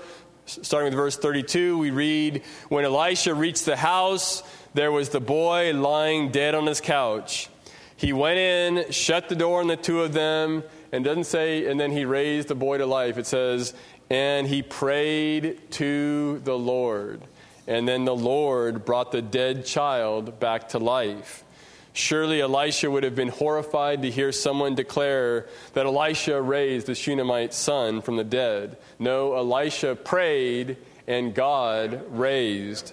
starting 0.47 0.87
with 0.87 0.95
verse 0.95 1.17
32, 1.17 1.79
we 1.79 1.91
read 1.91 2.43
When 2.69 2.85
Elisha 2.85 3.35
reached 3.35 3.67
the 3.67 3.77
house, 3.77 4.43
there 4.75 4.93
was 4.93 5.09
the 5.09 5.21
boy 5.21 5.73
lying 5.75 6.31
dead 6.31 6.55
on 6.55 6.67
his 6.67 6.81
couch. 6.81 7.49
He 7.97 8.13
went 8.13 8.39
in, 8.39 8.93
shut 8.93 9.29
the 9.29 9.35
door 9.35 9.61
on 9.61 9.67
the 9.67 9.77
two 9.77 10.03
of 10.03 10.13
them, 10.13 10.63
and 10.93 11.05
doesn't 11.05 11.25
say, 11.25 11.67
and 11.67 11.79
then 11.79 11.91
he 11.91 12.05
raised 12.05 12.49
the 12.49 12.55
boy 12.55 12.79
to 12.79 12.87
life. 12.87 13.19
It 13.19 13.27
says, 13.27 13.75
and 14.11 14.47
he 14.47 14.63
prayed 14.63 15.71
to 15.73 16.41
the 16.45 16.57
Lord. 16.57 17.21
And 17.67 17.87
then 17.87 18.05
the 18.05 18.17
Lord 18.17 18.85
brought 18.85 19.13
the 19.13 19.21
dead 19.21 19.67
child 19.67 20.41
back 20.41 20.71
to 20.71 20.79
life. 20.79 21.45
Surely 21.93 22.41
Elisha 22.41 22.91
would 22.91 23.03
have 23.03 23.17
been 23.17 23.29
horrified 23.29 24.03
to 24.03 24.11
hear 24.11 24.31
someone 24.31 24.75
declare 24.77 25.49
that 25.73 25.85
Elisha 25.85 26.41
raised 26.41 26.87
the 26.87 26.95
Shunammite 26.95 27.53
son 27.53 28.01
from 28.01 28.17
the 28.17 28.25
dead. 28.25 28.77
No, 28.99 29.35
Elisha 29.35 29.97
prayed 29.97 30.77
and 31.09 31.35
God 31.35 32.05
raised 32.11 32.93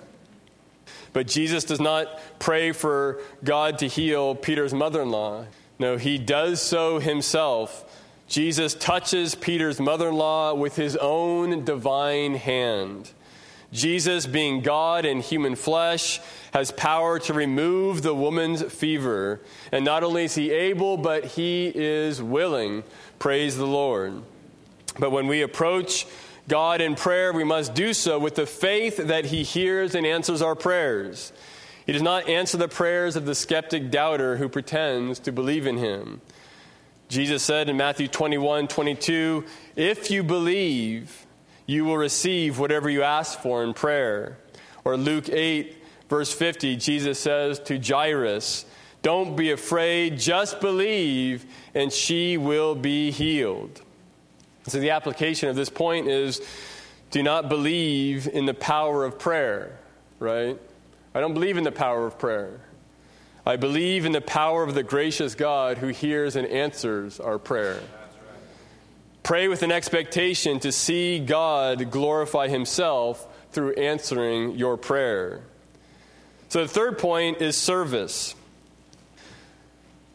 but 1.15 1.27
Jesus 1.27 1.63
does 1.63 1.79
not 1.79 2.19
pray 2.39 2.73
for 2.73 3.21
God 3.41 3.79
to 3.79 3.87
heal 3.87 4.35
Peter's 4.35 4.73
mother 4.73 5.01
in 5.01 5.11
law. 5.11 5.45
No, 5.79 5.95
he 5.95 6.17
does 6.17 6.61
so 6.61 6.99
himself. 6.99 8.03
Jesus 8.27 8.73
touches 8.73 9.33
Peter's 9.33 9.79
mother 9.79 10.09
in 10.09 10.15
law 10.15 10.53
with 10.53 10.75
his 10.75 10.97
own 10.97 11.63
divine 11.63 12.35
hand. 12.35 13.11
Jesus, 13.71 14.27
being 14.27 14.59
God 14.59 15.05
in 15.05 15.21
human 15.21 15.55
flesh, 15.55 16.19
has 16.53 16.71
power 16.71 17.17
to 17.19 17.33
remove 17.33 18.01
the 18.01 18.13
woman's 18.13 18.61
fever. 18.63 19.39
And 19.71 19.85
not 19.85 20.03
only 20.03 20.25
is 20.25 20.35
he 20.35 20.51
able, 20.51 20.97
but 20.97 21.23
he 21.23 21.71
is 21.73 22.21
willing. 22.21 22.83
Praise 23.19 23.55
the 23.55 23.65
Lord. 23.65 24.21
But 24.99 25.11
when 25.11 25.27
we 25.27 25.43
approach 25.43 26.07
God 26.47 26.79
in 26.79 26.95
prayer, 26.95 27.33
we 27.33 27.43
must 27.43 27.73
do 27.73 27.93
so 27.93 28.19
with 28.19 28.35
the 28.35 28.45
faith 28.45 28.97
that 28.97 29.25
He 29.25 29.43
hears 29.43 29.95
and 29.95 30.05
answers 30.05 30.41
our 30.41 30.55
prayers. 30.55 31.33
He 31.85 31.91
does 31.91 32.01
not 32.01 32.29
answer 32.29 32.57
the 32.57 32.67
prayers 32.67 33.15
of 33.15 33.25
the 33.25 33.35
skeptic 33.35 33.91
doubter 33.91 34.37
who 34.37 34.49
pretends 34.49 35.19
to 35.19 35.31
believe 35.31 35.65
in 35.65 35.77
Him. 35.77 36.21
Jesus 37.09 37.43
said 37.43 37.69
in 37.69 37.77
Matthew 37.77 38.07
21 38.07 38.67
22, 38.67 39.45
If 39.75 40.09
you 40.09 40.23
believe, 40.23 41.25
you 41.65 41.85
will 41.85 41.97
receive 41.97 42.59
whatever 42.59 42.89
you 42.89 43.03
ask 43.03 43.39
for 43.39 43.63
in 43.63 43.73
prayer. 43.73 44.37
Or 44.83 44.97
Luke 44.97 45.29
8, 45.29 45.75
verse 46.09 46.33
50, 46.33 46.75
Jesus 46.75 47.19
says 47.19 47.59
to 47.61 47.79
Jairus, 47.79 48.65
Don't 49.01 49.35
be 49.35 49.51
afraid, 49.51 50.19
just 50.19 50.61
believe, 50.61 51.45
and 51.73 51.91
she 51.91 52.37
will 52.37 52.75
be 52.75 53.11
healed. 53.11 53.81
So, 54.67 54.79
the 54.79 54.91
application 54.91 55.49
of 55.49 55.55
this 55.55 55.69
point 55.69 56.07
is 56.07 56.41
do 57.11 57.21
not 57.21 57.49
believe 57.49 58.27
in 58.27 58.45
the 58.45 58.53
power 58.53 59.05
of 59.05 59.19
prayer, 59.19 59.77
right? 60.19 60.59
I 61.13 61.19
don't 61.19 61.33
believe 61.33 61.57
in 61.57 61.63
the 61.63 61.71
power 61.71 62.07
of 62.07 62.17
prayer. 62.17 62.59
I 63.45 63.57
believe 63.57 64.05
in 64.05 64.11
the 64.11 64.21
power 64.21 64.63
of 64.63 64.73
the 64.73 64.81
gracious 64.81 65.35
God 65.35 65.77
who 65.77 65.89
hears 65.89 66.35
and 66.35 66.47
answers 66.47 67.19
our 67.19 67.37
prayer. 67.37 67.79
Pray 69.21 69.47
with 69.47 69.61
an 69.61 69.71
expectation 69.71 70.59
to 70.61 70.71
see 70.71 71.19
God 71.19 71.91
glorify 71.91 72.47
Himself 72.47 73.27
through 73.51 73.73
answering 73.73 74.55
your 74.55 74.77
prayer. 74.77 75.41
So, 76.49 76.63
the 76.63 76.67
third 76.67 76.97
point 76.97 77.39
is 77.39 77.55
service. 77.55 78.33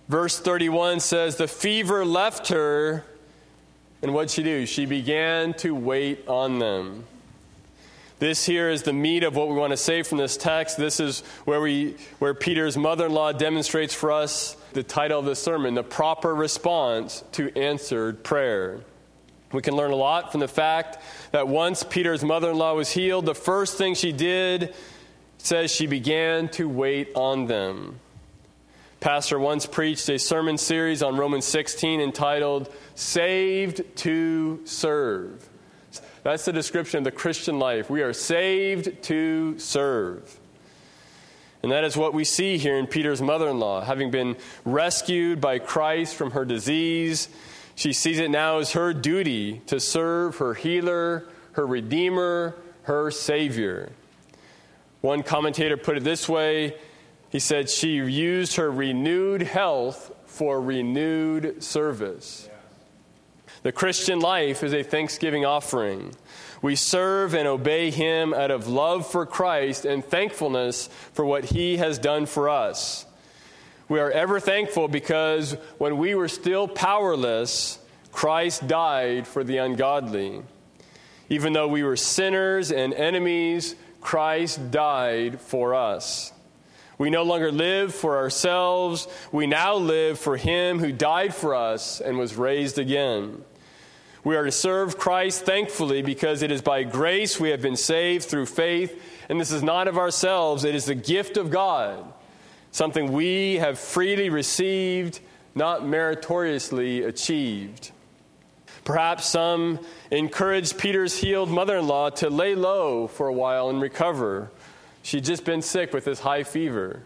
Verse 0.09 0.41
31 0.41 0.99
says, 0.99 1.37
The 1.37 1.47
fever 1.47 2.05
left 2.05 2.49
her 2.49 3.05
and 4.03 4.15
what'd 4.15 4.31
she 4.31 4.43
do? 4.43 4.67
She 4.67 4.87
began 4.87 5.55
to 5.55 5.75
wait 5.75 6.27
on 6.27 6.59
them. 6.59 7.05
This 8.19 8.45
here 8.45 8.69
is 8.69 8.83
the 8.83 8.93
meat 8.93 9.25
of 9.25 9.35
what 9.35 9.49
we 9.49 9.55
want 9.55 9.71
to 9.71 9.79
say 9.79 10.03
from 10.03 10.19
this 10.19 10.37
text. 10.37 10.77
This 10.77 11.01
is 11.01 11.21
where, 11.47 11.61
we, 11.61 11.97
where 12.19 12.35
Peter's 12.35 12.77
mother 12.77 13.07
in 13.07 13.13
law 13.13 13.33
demonstrates 13.33 13.95
for 13.95 14.13
us 14.13 14.57
the 14.75 14.83
title 14.83 15.19
of 15.19 15.25
the 15.25 15.35
sermon, 15.35 15.75
The 15.75 15.83
Proper 15.83 16.35
Response 16.35 17.25
to 17.33 17.51
Answered 17.59 18.23
Prayer. 18.23 18.81
We 19.53 19.63
can 19.63 19.75
learn 19.75 19.91
a 19.91 19.97
lot 19.97 20.33
from 20.33 20.41
the 20.41 20.49
fact 20.49 20.99
that 21.33 21.49
once 21.49 21.83
Peter's 21.83 22.23
mother 22.23 22.51
in 22.51 22.59
law 22.59 22.75
was 22.75 22.91
healed, 22.91 23.25
the 23.25 23.35
first 23.35 23.79
thing 23.79 23.95
she 23.95 24.13
did 24.13 24.75
says 25.39 25.75
she 25.75 25.87
began 25.87 26.49
to 26.51 26.69
wait 26.69 27.11
on 27.15 27.47
them. 27.47 28.01
Pastor 29.01 29.39
once 29.39 29.65
preached 29.65 30.11
a 30.11 30.19
sermon 30.19 30.59
series 30.59 31.03
on 31.03 31.17
Romans 31.17 31.47
16 31.47 32.03
entitled 32.03 32.71
Saved 32.95 33.81
to 33.97 34.61
Serve. 34.67 35.49
That's 36.23 36.45
the 36.45 36.53
description 36.53 36.99
of 36.99 37.05
the 37.05 37.11
Christian 37.11 37.59
life. 37.59 37.89
We 37.89 38.03
are 38.03 38.13
saved 38.13 39.03
to 39.05 39.59
serve. 39.59 40.39
And 41.63 41.73
that 41.73 41.85
is 41.85 41.97
what 41.97 42.13
we 42.13 42.25
see 42.25 42.59
here 42.59 42.77
in 42.77 42.87
Peter's 42.87 43.23
mother 43.23 43.49
in 43.49 43.59
law. 43.59 43.81
Having 43.81 44.11
been 44.11 44.37
rescued 44.67 45.41
by 45.41 45.61
Christ 45.61 46.15
from 46.15 46.33
her 46.33 46.45
disease, 46.45 47.31
she 47.77 47.95
sees 47.95 48.19
it 48.19 48.31
now 48.31 48.59
as 48.59 48.73
her 48.73 48.93
duty 48.93 49.63
to 49.69 49.81
serve 49.81 50.37
her 50.37 50.53
healer, 50.53 51.25
her 51.53 51.67
redeemer, 51.67 52.55
her 52.83 53.11
savior. 53.11 53.93
One 55.01 55.23
commentator 55.23 55.79
put 55.79 55.97
it 55.97 56.05
this 56.05 56.29
way 56.29 56.75
he 57.31 57.39
said 57.39 57.71
she 57.71 57.95
used 57.95 58.57
her 58.57 58.71
renewed 58.71 59.43
health 59.43 60.13
for 60.27 60.61
renewed 60.61 61.63
service. 61.63 62.49
The 63.63 63.73
Christian 63.73 64.21
life 64.21 64.63
is 64.63 64.73
a 64.73 64.83
thanksgiving 64.83 65.45
offering. 65.45 66.15
We 66.63 66.77
serve 66.77 67.35
and 67.35 67.47
obey 67.47 67.91
Him 67.91 68.35
out 68.35 68.51
of 68.51 68.69
love 68.69 69.07
for 69.07 69.27
Christ 69.27 69.85
and 69.85 70.05
thankfulness 70.05 70.89
for 71.13 71.25
what 71.25 71.45
He 71.47 71.77
has 71.77 71.99
done 71.99 72.27
for 72.27 72.49
us. 72.49 73.07
We 73.89 74.01
are 74.01 74.11
ever 74.11 74.41
thankful 74.41 74.89
because 74.89 75.53
when 75.79 75.99
we 75.99 76.15
were 76.15 76.29
still 76.29 76.69
powerless, 76.69 77.79
Christ 78.13 78.67
died 78.67 79.27
for 79.27 79.45
the 79.45 79.59
ungodly. 79.59 80.43
Even 81.29 81.53
though 81.53 81.69
we 81.69 81.83
were 81.83 81.97
sinners 81.97 82.73
and 82.73 82.93
enemies, 82.95 83.75
Christ 84.01 84.71
died 84.71 85.41
for 85.41 85.75
us. 85.75 86.33
We 87.01 87.09
no 87.09 87.23
longer 87.23 87.51
live 87.51 87.95
for 87.95 88.19
ourselves. 88.19 89.09
We 89.33 89.47
now 89.47 89.77
live 89.77 90.19
for 90.19 90.37
Him 90.37 90.79
who 90.79 90.93
died 90.93 91.35
for 91.35 91.55
us 91.55 91.99
and 91.99 92.19
was 92.19 92.37
raised 92.37 92.79
again. 92.79 93.43
We 94.23 94.37
are 94.37 94.45
to 94.45 94.53
serve 94.53 94.99
Christ 94.99 95.47
thankfully 95.47 96.03
because 96.03 96.43
it 96.43 96.51
is 96.51 96.61
by 96.61 96.83
grace 96.83 97.41
we 97.41 97.49
have 97.53 97.63
been 97.63 97.77
saved 97.77 98.27
through 98.27 98.45
faith, 98.45 99.03
and 99.31 99.41
this 99.41 99.51
is 99.51 99.63
not 99.63 99.89
of 99.89 99.97
ourselves, 99.97 100.65
it 100.65 100.75
is 100.75 100.85
the 100.85 100.95
gift 100.95 101.39
of 101.39 101.51
God 101.51 102.05
something 102.71 103.13
we 103.13 103.55
have 103.55 103.79
freely 103.79 104.29
received, 104.29 105.21
not 105.55 105.87
meritoriously 105.87 107.03
achieved. 107.03 107.93
Perhaps 108.85 109.27
some 109.27 109.79
encouraged 110.11 110.79
Peter's 110.79 111.19
healed 111.19 111.51
mother 111.51 111.79
in 111.79 111.87
law 111.87 112.11
to 112.11 112.29
lay 112.29 112.55
low 112.55 113.07
for 113.07 113.27
a 113.27 113.33
while 113.33 113.71
and 113.71 113.81
recover. 113.81 114.51
She'd 115.03 115.25
just 115.25 115.45
been 115.45 115.63
sick 115.63 115.93
with 115.93 116.05
this 116.05 116.21
high 116.21 116.45
fever. 116.45 117.03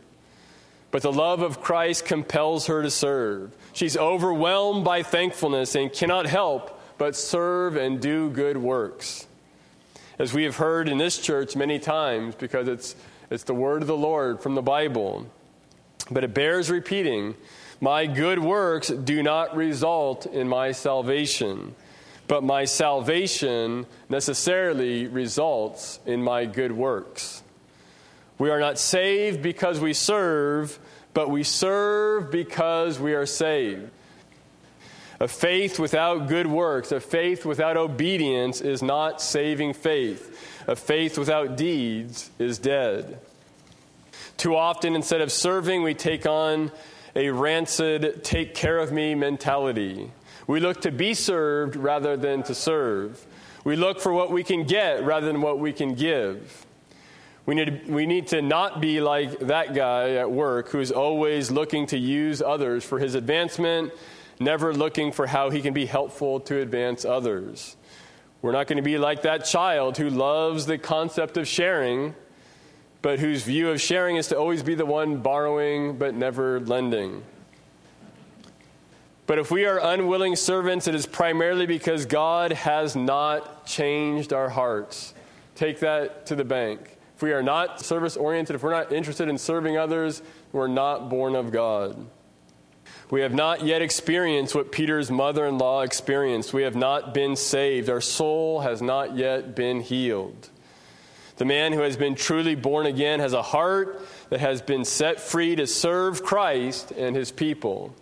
But 0.90 1.02
the 1.02 1.12
love 1.12 1.42
of 1.42 1.60
Christ 1.60 2.04
compels 2.04 2.66
her 2.66 2.82
to 2.82 2.90
serve. 2.90 3.52
She's 3.72 3.96
overwhelmed 3.96 4.84
by 4.84 5.02
thankfulness 5.02 5.74
and 5.74 5.92
cannot 5.92 6.26
help 6.26 6.80
but 6.98 7.16
serve 7.16 7.76
and 7.76 8.00
do 8.00 8.30
good 8.30 8.56
works. 8.56 9.26
As 10.18 10.32
we 10.32 10.44
have 10.44 10.56
heard 10.56 10.88
in 10.88 10.98
this 10.98 11.18
church 11.18 11.56
many 11.56 11.80
times, 11.80 12.36
because 12.36 12.68
it's, 12.68 12.94
it's 13.30 13.42
the 13.42 13.54
word 13.54 13.82
of 13.82 13.88
the 13.88 13.96
Lord 13.96 14.40
from 14.40 14.54
the 14.54 14.62
Bible. 14.62 15.26
But 16.10 16.22
it 16.22 16.34
bears 16.34 16.70
repeating 16.70 17.34
My 17.80 18.06
good 18.06 18.38
works 18.38 18.88
do 18.88 19.22
not 19.22 19.56
result 19.56 20.26
in 20.26 20.48
my 20.48 20.70
salvation, 20.72 21.74
but 22.28 22.44
my 22.44 22.66
salvation 22.66 23.86
necessarily 24.08 25.08
results 25.08 25.98
in 26.06 26.22
my 26.22 26.46
good 26.46 26.70
works. 26.72 27.42
We 28.44 28.50
are 28.50 28.60
not 28.60 28.78
saved 28.78 29.40
because 29.40 29.80
we 29.80 29.94
serve, 29.94 30.78
but 31.14 31.30
we 31.30 31.44
serve 31.44 32.30
because 32.30 33.00
we 33.00 33.14
are 33.14 33.24
saved. 33.24 33.88
A 35.18 35.28
faith 35.28 35.78
without 35.78 36.28
good 36.28 36.46
works, 36.46 36.92
a 36.92 37.00
faith 37.00 37.46
without 37.46 37.78
obedience 37.78 38.60
is 38.60 38.82
not 38.82 39.22
saving 39.22 39.72
faith. 39.72 40.62
A 40.68 40.76
faith 40.76 41.16
without 41.16 41.56
deeds 41.56 42.30
is 42.38 42.58
dead. 42.58 43.18
Too 44.36 44.54
often, 44.54 44.94
instead 44.94 45.22
of 45.22 45.32
serving, 45.32 45.82
we 45.82 45.94
take 45.94 46.26
on 46.26 46.70
a 47.16 47.30
rancid, 47.30 48.22
take 48.24 48.54
care 48.54 48.78
of 48.78 48.92
me 48.92 49.14
mentality. 49.14 50.12
We 50.46 50.60
look 50.60 50.82
to 50.82 50.90
be 50.90 51.14
served 51.14 51.76
rather 51.76 52.18
than 52.18 52.42
to 52.42 52.54
serve. 52.54 53.24
We 53.64 53.76
look 53.76 54.02
for 54.02 54.12
what 54.12 54.30
we 54.30 54.44
can 54.44 54.64
get 54.64 55.02
rather 55.02 55.26
than 55.26 55.40
what 55.40 55.58
we 55.58 55.72
can 55.72 55.94
give. 55.94 56.63
We 57.46 57.54
need, 57.54 57.86
to, 57.86 57.92
we 57.92 58.06
need 58.06 58.28
to 58.28 58.40
not 58.40 58.80
be 58.80 59.00
like 59.00 59.38
that 59.40 59.74
guy 59.74 60.12
at 60.12 60.30
work 60.30 60.70
who's 60.70 60.90
always 60.90 61.50
looking 61.50 61.86
to 61.88 61.98
use 61.98 62.40
others 62.40 62.84
for 62.84 62.98
his 62.98 63.14
advancement, 63.14 63.92
never 64.40 64.72
looking 64.72 65.12
for 65.12 65.26
how 65.26 65.50
he 65.50 65.60
can 65.60 65.74
be 65.74 65.84
helpful 65.84 66.40
to 66.40 66.60
advance 66.60 67.04
others. 67.04 67.76
We're 68.40 68.52
not 68.52 68.66
going 68.66 68.78
to 68.78 68.82
be 68.82 68.98
like 68.98 69.22
that 69.22 69.44
child 69.44 69.98
who 69.98 70.08
loves 70.08 70.66
the 70.66 70.78
concept 70.78 71.36
of 71.36 71.46
sharing 71.46 72.14
but 73.04 73.18
whose 73.18 73.42
view 73.42 73.68
of 73.68 73.78
sharing 73.82 74.16
is 74.16 74.28
to 74.28 74.38
always 74.38 74.62
be 74.62 74.74
the 74.74 74.86
one 74.86 75.18
borrowing 75.18 75.98
but 75.98 76.14
never 76.14 76.58
lending. 76.60 77.22
But 79.26 79.38
if 79.38 79.50
we 79.50 79.66
are 79.66 79.78
unwilling 79.78 80.36
servants, 80.36 80.88
it 80.88 80.94
is 80.94 81.04
primarily 81.04 81.66
because 81.66 82.06
God 82.06 82.52
has 82.52 82.96
not 82.96 83.66
changed 83.66 84.32
our 84.32 84.48
hearts. 84.48 85.12
Take 85.54 85.80
that 85.80 86.24
to 86.28 86.34
the 86.34 86.44
bank. 86.44 86.93
If 87.16 87.22
we 87.22 87.32
are 87.32 87.42
not 87.42 87.80
service 87.80 88.16
oriented, 88.16 88.56
if 88.56 88.62
we're 88.62 88.70
not 88.70 88.92
interested 88.92 89.28
in 89.28 89.38
serving 89.38 89.76
others, 89.76 90.22
we're 90.52 90.66
not 90.66 91.08
born 91.08 91.36
of 91.36 91.52
God. 91.52 92.06
We 93.10 93.20
have 93.20 93.34
not 93.34 93.64
yet 93.64 93.82
experienced 93.82 94.54
what 94.54 94.72
Peter's 94.72 95.10
mother 95.10 95.46
in 95.46 95.58
law 95.58 95.82
experienced. 95.82 96.52
We 96.52 96.62
have 96.62 96.74
not 96.74 97.14
been 97.14 97.36
saved. 97.36 97.88
Our 97.88 98.00
soul 98.00 98.60
has 98.60 98.82
not 98.82 99.16
yet 99.16 99.54
been 99.54 99.80
healed. 99.80 100.48
The 101.36 101.44
man 101.44 101.72
who 101.72 101.80
has 101.80 101.96
been 101.96 102.14
truly 102.14 102.54
born 102.54 102.86
again 102.86 103.20
has 103.20 103.32
a 103.32 103.42
heart 103.42 104.00
that 104.30 104.40
has 104.40 104.62
been 104.62 104.84
set 104.84 105.20
free 105.20 105.54
to 105.56 105.66
serve 105.66 106.22
Christ 106.22 106.92
and 106.92 107.14
his 107.14 107.30
people. 107.30 107.94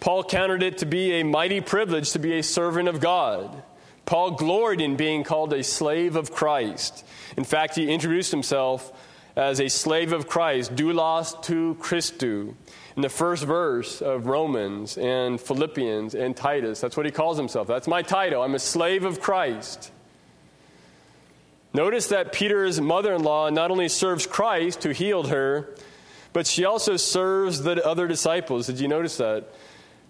Paul 0.00 0.24
counted 0.24 0.62
it 0.62 0.78
to 0.78 0.86
be 0.86 1.14
a 1.14 1.24
mighty 1.24 1.60
privilege 1.60 2.12
to 2.12 2.18
be 2.18 2.38
a 2.38 2.42
servant 2.42 2.88
of 2.88 3.00
God. 3.00 3.62
Paul 4.06 4.30
gloried 4.32 4.80
in 4.80 4.96
being 4.96 5.24
called 5.24 5.52
a 5.52 5.62
slave 5.62 6.16
of 6.16 6.32
Christ. 6.32 7.04
In 7.36 7.44
fact, 7.44 7.74
he 7.74 7.92
introduced 7.92 8.30
himself 8.30 8.92
as 9.36 9.60
a 9.60 9.68
slave 9.68 10.12
of 10.12 10.28
Christ, 10.28 10.74
doulos 10.74 11.42
tou 11.42 11.74
Christu, 11.74 12.54
in 12.96 13.02
the 13.02 13.08
first 13.10 13.44
verse 13.44 14.00
of 14.00 14.26
Romans 14.26 14.96
and 14.96 15.38
Philippians 15.38 16.14
and 16.14 16.34
Titus. 16.34 16.80
That's 16.80 16.96
what 16.96 17.04
he 17.04 17.12
calls 17.12 17.36
himself. 17.36 17.66
That's 17.66 17.88
my 17.88 18.00
title. 18.00 18.42
I'm 18.42 18.54
a 18.54 18.58
slave 18.58 19.04
of 19.04 19.20
Christ. 19.20 19.92
Notice 21.74 22.06
that 22.06 22.32
Peter's 22.32 22.80
mother 22.80 23.12
in 23.12 23.22
law 23.22 23.50
not 23.50 23.70
only 23.70 23.88
serves 23.88 24.26
Christ, 24.26 24.82
who 24.84 24.90
healed 24.90 25.28
her, 25.28 25.74
but 26.32 26.46
she 26.46 26.64
also 26.64 26.96
serves 26.96 27.62
the 27.62 27.84
other 27.84 28.06
disciples. 28.06 28.66
Did 28.66 28.80
you 28.80 28.88
notice 28.88 29.18
that? 29.18 29.52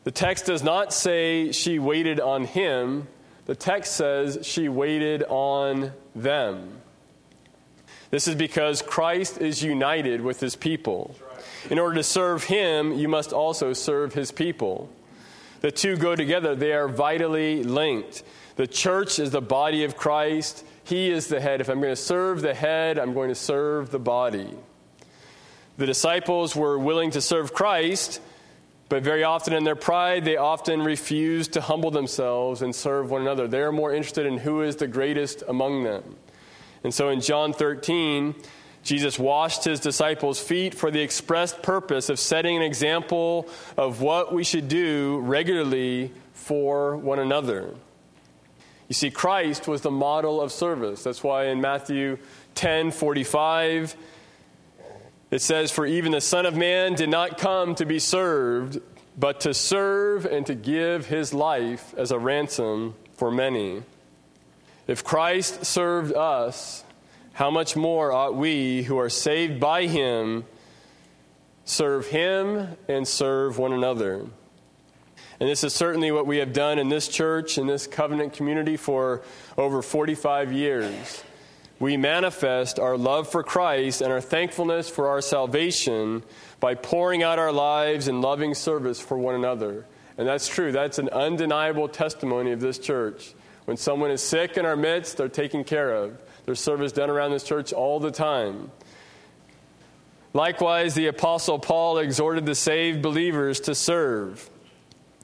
The 0.05 0.13
text 0.13 0.47
does 0.47 0.63
not 0.63 0.93
say 0.93 1.51
she 1.51 1.81
waited 1.81 2.21
on 2.21 2.45
him, 2.45 3.09
the 3.47 3.55
text 3.55 3.95
says 3.95 4.41
she 4.43 4.69
waited 4.69 5.25
on 5.29 5.93
them. 6.15 6.81
This 8.11 8.29
is 8.29 8.35
because 8.35 8.83
Christ 8.83 9.39
is 9.39 9.63
united 9.63 10.21
with 10.21 10.41
his 10.41 10.55
people. 10.55 11.17
In 11.71 11.79
order 11.79 11.97
to 11.97 12.03
serve 12.03 12.45
him, 12.45 12.93
you 12.93 13.09
must 13.09 13.33
also 13.33 13.73
serve 13.73 14.15
his 14.15 14.31
people. 14.31 14.91
The 15.61 15.73
two 15.73 15.97
go 15.97 16.15
together, 16.15 16.55
they 16.55 16.73
are 16.73 16.89
vitally 16.89 17.65
linked. 17.65 18.23
The 18.57 18.67
church 18.67 19.19
is 19.19 19.31
the 19.31 19.41
body 19.41 19.85
of 19.85 19.97
Christ. 19.97 20.65
He 20.85 21.11
is 21.11 21.29
the 21.29 21.41
head. 21.41 21.61
If 21.61 21.69
I'm 21.69 21.81
going 21.81 21.93
to 21.93 21.97
serve 22.01 22.43
the 22.43 22.55
head, 22.55 22.99
I'm 22.99 23.15
going 23.15 23.29
to 23.29 23.35
serve 23.35 23.91
the 23.91 23.99
body. 23.99 24.51
The 25.77 25.87
disciples 25.87 26.55
were 26.57 26.79
willing 26.79 27.11
to 27.13 27.21
serve 27.21 27.53
Christ, 27.53 28.21
but 28.89 29.03
very 29.03 29.25
often 29.25 29.53
in 29.53 29.65
their 29.65 29.77
pride, 29.77 30.25
they 30.25 30.37
often 30.37 30.83
refuse 30.83 31.49
to 31.49 31.61
humble 31.61 31.91
themselves 31.91 32.63
and 32.63 32.75
serve 32.75 33.11
one 33.11 33.23
another. 33.23 33.49
They 33.49 33.61
are 33.61 33.73
more 33.73 33.93
interested 33.93 34.27
in 34.27 34.39
who 34.39 34.63
is 34.63 34.77
the 34.77 34.87
greatest 34.87 35.43
among 35.49 35.85
them. 35.85 36.17
And 36.85 36.95
so 36.95 37.09
in 37.09 37.21
John 37.21 37.53
13, 37.53 38.35
Jesus 38.85 39.19
washed 39.19 39.65
his 39.65 39.81
disciples' 39.81 40.41
feet 40.41 40.73
for 40.73 40.93
the 40.93 41.01
expressed 41.01 41.61
purpose 41.63 42.09
of 42.09 42.21
setting 42.21 42.57
an 42.57 42.63
example 42.63 43.49
of 43.77 44.01
what 44.01 44.33
we 44.33 44.45
should 44.45 44.69
do 44.69 45.19
regularly 45.25 46.13
for 46.33 46.97
one 46.97 47.19
another. 47.19 47.75
You 48.87 48.95
see, 48.95 49.11
Christ 49.11 49.67
was 49.67 49.81
the 49.81 49.91
model 49.91 50.41
of 50.41 50.53
service. 50.53 51.03
That's 51.03 51.25
why 51.25 51.47
in 51.47 51.61
Matthew 51.61 52.19
10 52.55 52.93
45, 52.93 53.97
it 55.37 55.43
says, 55.43 55.71
For 55.71 55.85
even 55.85 56.13
the 56.13 56.21
Son 56.23 56.47
of 56.47 56.57
Man 56.57 56.95
did 56.95 57.11
not 57.11 57.37
come 57.37 57.75
to 57.75 57.85
be 57.85 57.99
served, 57.99 58.81
but 59.19 59.41
to 59.41 59.53
serve 59.53 60.25
and 60.25 60.47
to 60.47 60.55
give 60.55 61.05
his 61.05 61.35
life 61.35 61.93
as 61.99 62.11
a 62.11 62.19
ransom 62.19 62.95
for 63.13 63.31
many. 63.31 63.83
If 64.87 65.05
Christ 65.05 65.67
served 65.67 66.15
us, 66.15 66.85
how 67.35 67.51
much 67.51 67.77
more 67.77 68.13
ought 68.13 68.35
we 68.35 68.85
who 68.85 68.97
are 68.97 69.11
saved 69.11 69.61
by 69.61 69.85
him 69.85 70.47
serve 71.67 72.07
him 72.07 72.75
and 72.89 73.07
serve 73.07 73.59
one 73.59 73.75
another? 73.75 74.25
And 75.39 75.51
this 75.51 75.65
is 75.65 75.75
certainly 75.75 76.13
what 76.13 76.27
we 76.27 76.39
have 76.39 76.55
done 76.55 76.79
in 76.79 76.89
this 76.89 77.09
church, 77.09 77.59
in 77.59 77.67
this 77.67 77.87
covenant 77.87 78.33
community 78.33 78.79
for 78.79 79.21
over 79.59 79.83
45 79.83 80.51
years. 80.51 81.23
We 81.79 81.97
manifest 81.97 82.79
our 82.79 82.97
love 82.97 83.29
for 83.29 83.43
Christ 83.43 84.01
and 84.01 84.11
our 84.11 84.21
thankfulness 84.21 84.89
for 84.89 85.09
our 85.09 85.21
salvation 85.21 86.23
by 86.59 86.75
pouring 86.75 87.23
out 87.23 87.39
our 87.39 87.53
lives 87.53 88.09
in 88.09 88.23
loving 88.23 88.55
service 88.55 88.99
for 88.99 89.19
one 89.19 89.35
another. 89.35 89.85
And 90.17 90.27
that's 90.27 90.49
true. 90.49 90.73
That's 90.73 90.99
an 90.99 91.11
undeniable 91.11 91.89
testimony 91.89 92.53
of 92.53 92.61
this 92.61 92.79
church. 92.79 93.35
When 93.67 93.77
someone 93.77 94.11
is 94.11 94.23
sick 94.23 94.57
in 94.57 94.65
our 94.65 94.77
midst, 94.77 95.19
they're 95.19 95.29
taken 95.29 95.65
care 95.65 95.93
of. 95.93 96.19
There's 96.47 96.61
service 96.61 96.93
done 96.93 97.11
around 97.11 97.33
this 97.33 97.45
church 97.45 97.73
all 97.73 98.01
the 98.01 98.13
time. 98.13 98.71
Likewise, 100.33 100.95
the 100.95 101.09
Apostle 101.09 101.59
Paul 101.59 101.99
exhorted 101.99 102.47
the 102.47 102.55
saved 102.55 103.03
believers 103.03 103.61
to 103.61 103.75
serve. 103.75 104.49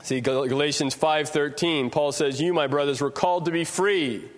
See 0.03 0.21
Galatians 0.21 0.95
5:13, 0.95 1.91
Paul 1.91 2.13
says, 2.13 2.41
"You, 2.41 2.53
my 2.53 2.67
brothers, 2.67 3.01
were 3.01 3.11
called 3.11 3.45
to 3.45 3.53
be 3.53 3.65
free, 3.65 4.29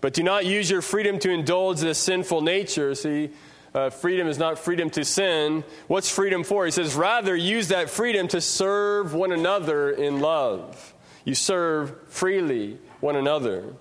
but 0.00 0.12
do 0.14 0.22
not 0.22 0.46
use 0.46 0.70
your 0.70 0.82
freedom 0.82 1.18
to 1.20 1.30
indulge 1.30 1.80
this 1.80 1.98
sinful 1.98 2.40
nature." 2.42 2.94
See, 2.94 3.30
uh, 3.74 3.90
freedom 3.90 4.26
is 4.28 4.38
not 4.38 4.58
freedom 4.58 4.90
to 4.90 5.04
sin. 5.04 5.62
What's 5.86 6.10
freedom 6.10 6.42
for? 6.42 6.64
He 6.64 6.70
says, 6.70 6.94
rather 6.94 7.36
use 7.36 7.68
that 7.68 7.90
freedom 7.90 8.26
to 8.28 8.40
serve 8.40 9.14
one 9.14 9.30
another 9.30 9.90
in 9.90 10.20
love. 10.20 10.94
You 11.24 11.34
serve 11.34 11.94
freely 12.08 12.78
one 13.00 13.16
another. 13.16 13.74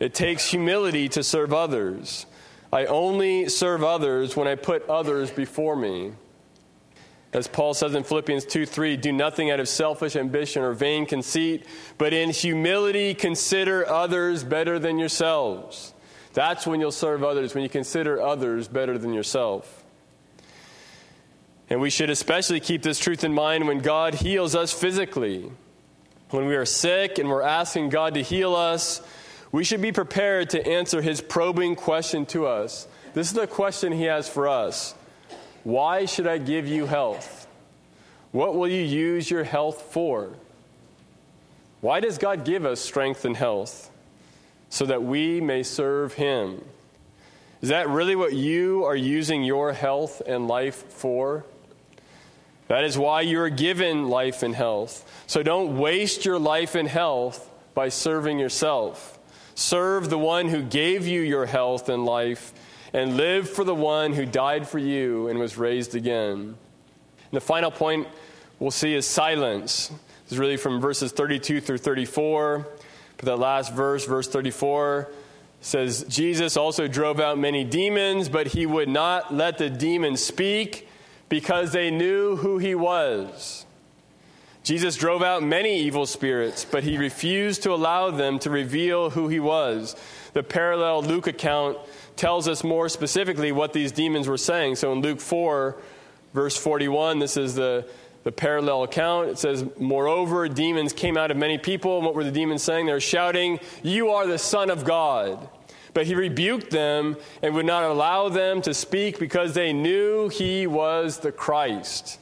It 0.00 0.14
takes 0.14 0.50
humility 0.50 1.08
to 1.10 1.22
serve 1.22 1.52
others. 1.52 2.26
I 2.72 2.86
only 2.86 3.48
serve 3.48 3.84
others 3.84 4.36
when 4.36 4.48
I 4.48 4.54
put 4.56 4.88
others 4.88 5.30
before 5.30 5.76
me. 5.76 6.12
As 7.34 7.48
Paul 7.48 7.74
says 7.74 7.96
in 7.96 8.04
Philippians 8.04 8.44
2 8.46 8.64
3, 8.64 8.96
do 8.96 9.12
nothing 9.12 9.50
out 9.50 9.58
of 9.58 9.68
selfish 9.68 10.14
ambition 10.14 10.62
or 10.62 10.72
vain 10.72 11.04
conceit, 11.04 11.66
but 11.98 12.12
in 12.12 12.30
humility 12.30 13.12
consider 13.12 13.86
others 13.88 14.44
better 14.44 14.78
than 14.78 15.00
yourselves. 15.00 15.92
That's 16.32 16.64
when 16.64 16.80
you'll 16.80 16.92
serve 16.92 17.24
others, 17.24 17.52
when 17.52 17.64
you 17.64 17.68
consider 17.68 18.22
others 18.22 18.68
better 18.68 18.98
than 18.98 19.12
yourself. 19.12 19.82
And 21.68 21.80
we 21.80 21.90
should 21.90 22.08
especially 22.08 22.60
keep 22.60 22.82
this 22.82 23.00
truth 23.00 23.24
in 23.24 23.34
mind 23.34 23.66
when 23.66 23.80
God 23.80 24.14
heals 24.14 24.54
us 24.54 24.72
physically. 24.72 25.50
When 26.30 26.46
we 26.46 26.54
are 26.54 26.66
sick 26.66 27.18
and 27.18 27.28
we're 27.28 27.42
asking 27.42 27.88
God 27.88 28.14
to 28.14 28.22
heal 28.22 28.54
us, 28.54 29.02
we 29.50 29.64
should 29.64 29.82
be 29.82 29.92
prepared 29.92 30.50
to 30.50 30.64
answer 30.64 31.02
his 31.02 31.20
probing 31.20 31.74
question 31.74 32.26
to 32.26 32.46
us. 32.46 32.86
This 33.12 33.28
is 33.28 33.32
the 33.32 33.46
question 33.48 33.92
he 33.92 34.04
has 34.04 34.28
for 34.28 34.46
us 34.46 34.94
Why 35.64 36.04
should 36.04 36.26
I 36.26 36.38
give 36.38 36.68
you 36.68 36.86
health? 36.86 37.46
What 38.32 38.54
will 38.54 38.68
you 38.68 38.82
use 38.82 39.30
your 39.30 39.44
health 39.44 39.82
for? 39.90 40.30
Why 41.80 42.00
does 42.00 42.18
God 42.18 42.44
give 42.44 42.64
us 42.64 42.80
strength 42.80 43.24
and 43.24 43.36
health? 43.36 43.90
So 44.70 44.86
that 44.86 45.02
we 45.02 45.40
may 45.40 45.62
serve 45.62 46.14
him. 46.14 46.64
Is 47.62 47.70
that 47.70 47.88
really 47.88 48.16
what 48.16 48.34
you 48.34 48.84
are 48.84 48.96
using 48.96 49.42
your 49.42 49.72
health 49.72 50.20
and 50.26 50.48
life 50.48 50.84
for? 50.92 51.44
That 52.68 52.84
is 52.84 52.98
why 52.98 53.22
you 53.22 53.40
are 53.40 53.50
given 53.50 54.08
life 54.08 54.42
and 54.42 54.54
health. 54.54 55.10
So 55.26 55.42
don't 55.42 55.78
waste 55.78 56.24
your 56.24 56.38
life 56.38 56.74
and 56.74 56.88
health 56.88 57.50
by 57.74 57.88
serving 57.88 58.38
yourself. 58.38 59.18
Serve 59.54 60.10
the 60.10 60.18
one 60.18 60.48
who 60.48 60.62
gave 60.62 61.06
you 61.06 61.20
your 61.20 61.46
health 61.46 61.88
and 61.88 62.04
life, 62.04 62.52
and 62.94 63.16
live 63.16 63.50
for 63.50 63.64
the 63.64 63.74
one 63.74 64.12
who 64.12 64.24
died 64.24 64.68
for 64.68 64.78
you 64.78 65.26
and 65.28 65.38
was 65.38 65.58
raised 65.58 65.96
again. 65.96 66.38
And 66.38 66.56
the 67.32 67.40
final 67.40 67.72
point 67.72 68.06
we'll 68.60 68.70
see 68.70 68.94
is 68.94 69.04
silence. 69.04 69.88
This 69.88 70.32
is 70.32 70.38
really 70.38 70.56
from 70.56 70.80
verses 70.80 71.10
32 71.10 71.60
through 71.60 71.78
34. 71.78 72.66
But 73.16 73.26
that 73.26 73.36
last 73.36 73.74
verse, 73.74 74.06
verse 74.06 74.28
34, 74.28 75.10
says, 75.60 76.04
Jesus 76.08 76.56
also 76.56 76.86
drove 76.86 77.18
out 77.18 77.36
many 77.36 77.64
demons, 77.64 78.28
but 78.28 78.46
he 78.46 78.64
would 78.64 78.88
not 78.88 79.34
let 79.34 79.58
the 79.58 79.68
demons 79.68 80.22
speak 80.22 80.88
because 81.28 81.72
they 81.72 81.90
knew 81.90 82.36
who 82.36 82.58
he 82.58 82.76
was. 82.76 83.66
Jesus 84.62 84.96
drove 84.96 85.22
out 85.22 85.42
many 85.42 85.80
evil 85.80 86.06
spirits, 86.06 86.64
but 86.64 86.84
he 86.84 86.96
refused 86.96 87.64
to 87.64 87.72
allow 87.72 88.10
them 88.10 88.38
to 88.38 88.50
reveal 88.50 89.10
who 89.10 89.28
he 89.28 89.40
was. 89.40 89.96
The 90.32 90.42
parallel 90.42 91.02
Luke 91.02 91.26
account 91.26 91.76
tells 92.16 92.48
us 92.48 92.62
more 92.62 92.88
specifically 92.88 93.52
what 93.52 93.72
these 93.72 93.92
demons 93.92 94.28
were 94.28 94.38
saying. 94.38 94.76
So 94.76 94.92
in 94.92 95.00
Luke 95.00 95.20
4, 95.20 95.76
verse 96.32 96.56
41, 96.56 97.18
this 97.18 97.36
is 97.36 97.54
the, 97.54 97.86
the 98.22 98.32
parallel 98.32 98.84
account. 98.84 99.30
It 99.30 99.38
says, 99.38 99.64
Moreover, 99.78 100.48
demons 100.48 100.92
came 100.92 101.16
out 101.16 101.30
of 101.30 101.36
many 101.36 101.58
people. 101.58 101.96
And 101.96 102.06
what 102.06 102.14
were 102.14 102.24
the 102.24 102.30
demons 102.30 102.62
saying? 102.62 102.86
They 102.86 102.92
were 102.92 103.00
shouting, 103.00 103.60
You 103.82 104.10
are 104.10 104.26
the 104.26 104.38
Son 104.38 104.70
of 104.70 104.84
God. 104.84 105.48
But 105.92 106.06
he 106.06 106.14
rebuked 106.16 106.70
them 106.70 107.16
and 107.40 107.54
would 107.54 107.66
not 107.66 107.84
allow 107.84 108.28
them 108.28 108.60
to 108.62 108.74
speak 108.74 109.18
because 109.18 109.54
they 109.54 109.72
knew 109.72 110.28
he 110.28 110.66
was 110.66 111.18
the 111.18 111.30
Christ. 111.30 112.18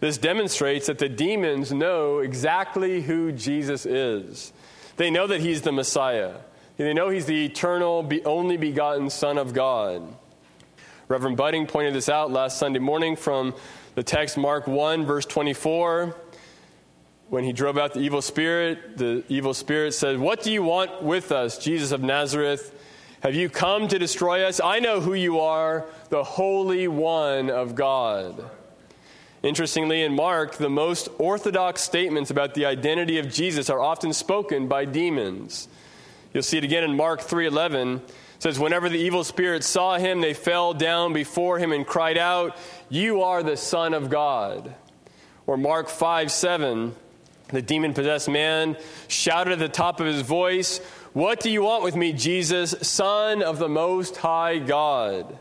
This 0.00 0.18
demonstrates 0.18 0.88
that 0.88 0.98
the 0.98 1.08
demons 1.08 1.72
know 1.72 2.18
exactly 2.18 3.00
who 3.00 3.32
Jesus 3.32 3.86
is. 3.86 4.52
They 4.98 5.10
know 5.10 5.26
that 5.26 5.40
he's 5.40 5.62
the 5.62 5.72
Messiah. 5.72 6.34
They 6.76 6.92
know 6.92 7.08
he's 7.08 7.26
the 7.26 7.44
eternal, 7.44 8.08
only 8.24 8.56
begotten 8.56 9.08
Son 9.08 9.38
of 9.38 9.54
God. 9.54 10.02
Reverend 11.06 11.36
Budding 11.36 11.68
pointed 11.68 11.94
this 11.94 12.08
out 12.08 12.32
last 12.32 12.58
Sunday 12.58 12.80
morning 12.80 13.14
from 13.14 13.54
the 13.94 14.02
text 14.02 14.36
Mark 14.36 14.66
1, 14.66 15.06
verse 15.06 15.24
24. 15.24 16.16
When 17.28 17.44
he 17.44 17.52
drove 17.52 17.78
out 17.78 17.94
the 17.94 18.00
evil 18.00 18.20
spirit, 18.20 18.98
the 18.98 19.22
evil 19.28 19.54
spirit 19.54 19.94
said, 19.94 20.18
What 20.18 20.42
do 20.42 20.50
you 20.50 20.64
want 20.64 21.00
with 21.00 21.30
us, 21.30 21.58
Jesus 21.58 21.92
of 21.92 22.02
Nazareth? 22.02 22.74
Have 23.20 23.36
you 23.36 23.48
come 23.48 23.86
to 23.88 23.98
destroy 23.98 24.42
us? 24.42 24.60
I 24.60 24.80
know 24.80 25.00
who 25.00 25.14
you 25.14 25.38
are, 25.40 25.86
the 26.08 26.24
Holy 26.24 26.88
One 26.88 27.50
of 27.50 27.76
God. 27.76 28.50
Interestingly, 29.44 30.02
in 30.02 30.12
Mark, 30.14 30.56
the 30.56 30.68
most 30.68 31.08
orthodox 31.18 31.82
statements 31.82 32.30
about 32.30 32.54
the 32.54 32.66
identity 32.66 33.18
of 33.18 33.32
Jesus 33.32 33.70
are 33.70 33.80
often 33.80 34.12
spoken 34.12 34.66
by 34.66 34.86
demons. 34.86 35.68
You'll 36.34 36.42
see 36.42 36.58
it 36.58 36.64
again 36.64 36.84
in 36.84 36.96
Mark 36.96 37.22
3:11. 37.22 38.02
It 38.04 38.42
says, 38.42 38.58
"Whenever 38.58 38.88
the 38.88 38.98
evil 38.98 39.22
spirits 39.22 39.68
saw 39.68 39.96
him, 39.96 40.20
they 40.20 40.34
fell 40.34 40.74
down 40.74 41.12
before 41.12 41.58
him 41.58 41.72
and 41.72 41.86
cried 41.86 42.18
out, 42.18 42.56
"You 42.90 43.22
are 43.22 43.42
the 43.42 43.56
Son 43.56 43.94
of 43.94 44.10
God." 44.10 44.74
Or 45.46 45.56
Mark 45.56 45.88
5:7, 45.88 46.96
the 47.48 47.62
demon-possessed 47.62 48.28
man 48.28 48.76
shouted 49.06 49.52
at 49.52 49.58
the 49.60 49.68
top 49.68 50.00
of 50.00 50.06
his 50.06 50.22
voice, 50.22 50.80
"What 51.12 51.38
do 51.38 51.48
you 51.50 51.62
want 51.62 51.84
with 51.84 51.94
me, 51.94 52.12
Jesus, 52.12 52.74
Son 52.82 53.40
of 53.40 53.60
the 53.60 53.68
Most 53.68 54.16
High 54.16 54.58
God?" 54.58 55.38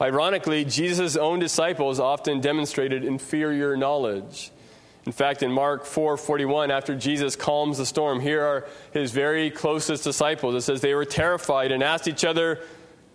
Ironically, 0.00 0.64
Jesus' 0.64 1.16
own 1.16 1.40
disciples 1.40 1.98
often 1.98 2.40
demonstrated 2.40 3.02
inferior 3.02 3.76
knowledge. 3.76 4.52
In 5.06 5.12
fact, 5.12 5.44
in 5.44 5.52
Mark 5.52 5.84
4:41, 5.84 6.70
after 6.70 6.96
Jesus 6.96 7.36
calms 7.36 7.78
the 7.78 7.86
storm, 7.86 8.18
here 8.20 8.42
are 8.42 8.66
his 8.90 9.12
very 9.12 9.50
closest 9.50 10.02
disciples. 10.02 10.56
It 10.56 10.62
says 10.62 10.80
they 10.80 10.94
were 10.94 11.04
terrified 11.04 11.70
and 11.70 11.82
asked 11.82 12.08
each 12.08 12.24
other, 12.24 12.58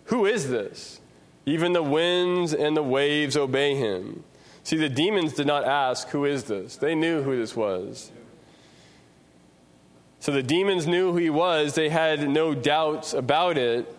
"Who 0.06 0.24
is 0.24 0.48
this? 0.48 1.00
Even 1.44 1.74
the 1.74 1.82
winds 1.82 2.54
and 2.54 2.74
the 2.74 2.82
waves 2.82 3.36
obey 3.36 3.74
him." 3.74 4.24
See, 4.64 4.76
the 4.76 4.88
demons 4.88 5.34
did 5.34 5.46
not 5.46 5.64
ask, 5.64 6.08
"Who 6.08 6.24
is 6.24 6.44
this?" 6.44 6.76
They 6.76 6.94
knew 6.94 7.22
who 7.22 7.36
this 7.36 7.54
was. 7.54 8.10
So 10.18 10.32
the 10.32 10.42
demons 10.42 10.86
knew 10.86 11.10
who 11.10 11.18
he 11.18 11.30
was. 11.30 11.74
They 11.74 11.90
had 11.90 12.26
no 12.28 12.54
doubts 12.54 13.12
about 13.12 13.58
it. 13.58 13.92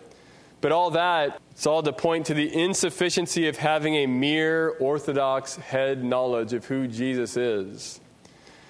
But 0.64 0.72
all 0.72 0.92
that, 0.92 1.42
it's 1.50 1.66
all 1.66 1.82
to 1.82 1.92
point 1.92 2.24
to 2.28 2.32
the 2.32 2.50
insufficiency 2.50 3.48
of 3.48 3.58
having 3.58 3.96
a 3.96 4.06
mere 4.06 4.70
orthodox 4.80 5.56
head 5.56 6.02
knowledge 6.02 6.54
of 6.54 6.64
who 6.64 6.88
Jesus 6.88 7.36
is. 7.36 8.00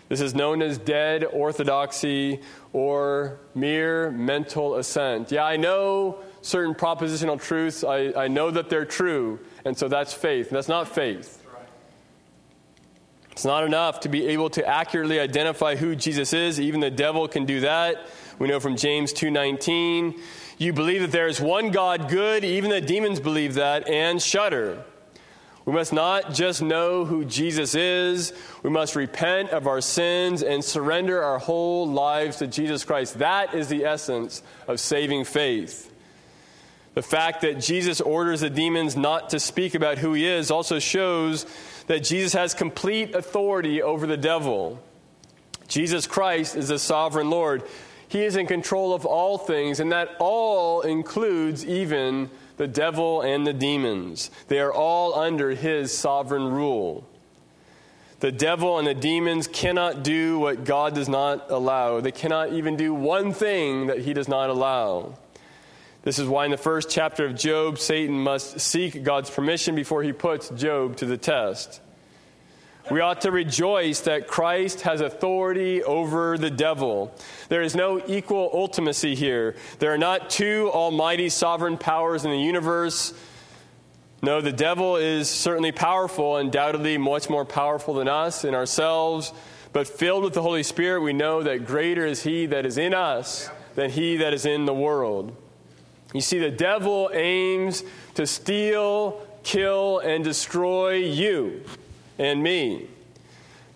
This 0.08 0.20
is 0.20 0.34
known 0.34 0.60
as 0.60 0.76
dead 0.76 1.22
orthodoxy 1.22 2.40
or 2.72 3.38
mere 3.54 4.10
mental 4.10 4.74
assent. 4.74 5.30
Yeah, 5.30 5.44
I 5.44 5.56
know 5.56 6.18
certain 6.42 6.74
propositional 6.74 7.40
truths, 7.40 7.84
I, 7.84 8.12
I 8.24 8.26
know 8.26 8.50
that 8.50 8.68
they're 8.68 8.84
true, 8.84 9.38
and 9.64 9.78
so 9.78 9.86
that's 9.86 10.12
faith. 10.12 10.50
That's 10.50 10.66
not 10.66 10.92
faith. 10.92 11.46
It's 13.30 13.44
not 13.44 13.62
enough 13.62 14.00
to 14.00 14.08
be 14.08 14.26
able 14.26 14.50
to 14.50 14.66
accurately 14.66 15.20
identify 15.20 15.76
who 15.76 15.94
Jesus 15.94 16.32
is. 16.32 16.58
Even 16.58 16.80
the 16.80 16.90
devil 16.90 17.28
can 17.28 17.44
do 17.44 17.60
that. 17.60 18.08
We 18.40 18.48
know 18.48 18.58
from 18.58 18.74
James 18.74 19.12
2:19 19.12 20.20
you 20.58 20.72
believe 20.72 21.00
that 21.02 21.12
there 21.12 21.26
is 21.26 21.40
one 21.40 21.70
God 21.70 22.08
good, 22.08 22.44
even 22.44 22.70
the 22.70 22.80
demons 22.80 23.20
believe 23.20 23.54
that 23.54 23.88
and 23.88 24.20
shudder. 24.22 24.84
We 25.64 25.72
must 25.72 25.92
not 25.92 26.34
just 26.34 26.60
know 26.60 27.06
who 27.06 27.24
Jesus 27.24 27.74
is, 27.74 28.34
we 28.62 28.68
must 28.68 28.96
repent 28.96 29.50
of 29.50 29.66
our 29.66 29.80
sins 29.80 30.42
and 30.42 30.62
surrender 30.62 31.22
our 31.22 31.38
whole 31.38 31.88
lives 31.88 32.36
to 32.38 32.46
Jesus 32.46 32.84
Christ. 32.84 33.18
That 33.18 33.54
is 33.54 33.68
the 33.68 33.84
essence 33.84 34.42
of 34.68 34.78
saving 34.78 35.24
faith. 35.24 35.90
The 36.92 37.02
fact 37.02 37.40
that 37.40 37.60
Jesus 37.60 38.00
orders 38.00 38.40
the 38.42 38.50
demons 38.50 38.94
not 38.94 39.30
to 39.30 39.40
speak 39.40 39.74
about 39.74 39.98
who 39.98 40.12
he 40.12 40.26
is 40.26 40.50
also 40.50 40.78
shows 40.78 41.46
that 41.86 42.04
Jesus 42.04 42.34
has 42.34 42.54
complete 42.54 43.14
authority 43.14 43.82
over 43.82 44.06
the 44.06 44.16
devil. 44.16 44.80
Jesus 45.66 46.06
Christ 46.06 46.56
is 46.56 46.68
the 46.68 46.78
sovereign 46.78 47.30
Lord. 47.30 47.62
He 48.14 48.22
is 48.22 48.36
in 48.36 48.46
control 48.46 48.94
of 48.94 49.04
all 49.04 49.38
things, 49.38 49.80
and 49.80 49.90
that 49.90 50.08
all 50.20 50.82
includes 50.82 51.66
even 51.66 52.30
the 52.58 52.68
devil 52.68 53.22
and 53.22 53.44
the 53.44 53.52
demons. 53.52 54.30
They 54.46 54.60
are 54.60 54.72
all 54.72 55.16
under 55.16 55.50
his 55.50 55.92
sovereign 55.92 56.52
rule. 56.52 57.04
The 58.20 58.30
devil 58.30 58.78
and 58.78 58.86
the 58.86 58.94
demons 58.94 59.48
cannot 59.48 60.04
do 60.04 60.38
what 60.38 60.62
God 60.62 60.94
does 60.94 61.08
not 61.08 61.50
allow. 61.50 61.98
They 61.98 62.12
cannot 62.12 62.52
even 62.52 62.76
do 62.76 62.94
one 62.94 63.32
thing 63.32 63.88
that 63.88 63.98
he 63.98 64.12
does 64.12 64.28
not 64.28 64.48
allow. 64.48 65.18
This 66.02 66.20
is 66.20 66.28
why 66.28 66.44
in 66.44 66.52
the 66.52 66.56
first 66.56 66.88
chapter 66.88 67.26
of 67.26 67.34
Job, 67.34 67.80
Satan 67.80 68.14
must 68.14 68.60
seek 68.60 69.02
God's 69.02 69.28
permission 69.28 69.74
before 69.74 70.04
he 70.04 70.12
puts 70.12 70.50
Job 70.50 70.98
to 70.98 71.06
the 71.06 71.18
test. 71.18 71.80
We 72.90 73.00
ought 73.00 73.22
to 73.22 73.30
rejoice 73.30 74.00
that 74.00 74.26
Christ 74.26 74.82
has 74.82 75.00
authority 75.00 75.82
over 75.82 76.36
the 76.36 76.50
devil. 76.50 77.14
There 77.48 77.62
is 77.62 77.74
no 77.74 78.02
equal 78.06 78.50
ultimacy 78.50 79.14
here. 79.14 79.56
There 79.78 79.94
are 79.94 79.98
not 79.98 80.28
two 80.28 80.70
almighty 80.70 81.30
sovereign 81.30 81.78
powers 81.78 82.26
in 82.26 82.30
the 82.30 82.38
universe. 82.38 83.14
No, 84.20 84.42
the 84.42 84.52
devil 84.52 84.96
is 84.96 85.30
certainly 85.30 85.72
powerful, 85.72 86.36
undoubtedly 86.36 86.98
much 86.98 87.30
more 87.30 87.46
powerful 87.46 87.94
than 87.94 88.06
us 88.06 88.44
in 88.44 88.54
ourselves. 88.54 89.32
But 89.72 89.88
filled 89.88 90.22
with 90.22 90.34
the 90.34 90.42
Holy 90.42 90.62
Spirit, 90.62 91.00
we 91.00 91.14
know 91.14 91.42
that 91.42 91.66
greater 91.66 92.04
is 92.04 92.22
he 92.22 92.44
that 92.46 92.66
is 92.66 92.76
in 92.76 92.92
us 92.92 93.48
than 93.76 93.90
he 93.90 94.18
that 94.18 94.34
is 94.34 94.44
in 94.44 94.66
the 94.66 94.74
world. 94.74 95.34
You 96.12 96.20
see, 96.20 96.38
the 96.38 96.50
devil 96.50 97.10
aims 97.14 97.82
to 98.14 98.26
steal, 98.26 99.26
kill, 99.42 100.00
and 100.00 100.22
destroy 100.22 100.96
you 100.96 101.62
and 102.18 102.42
me. 102.42 102.88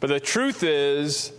But 0.01 0.09
the 0.09 0.21
truth 0.21 0.63
is 0.63 1.33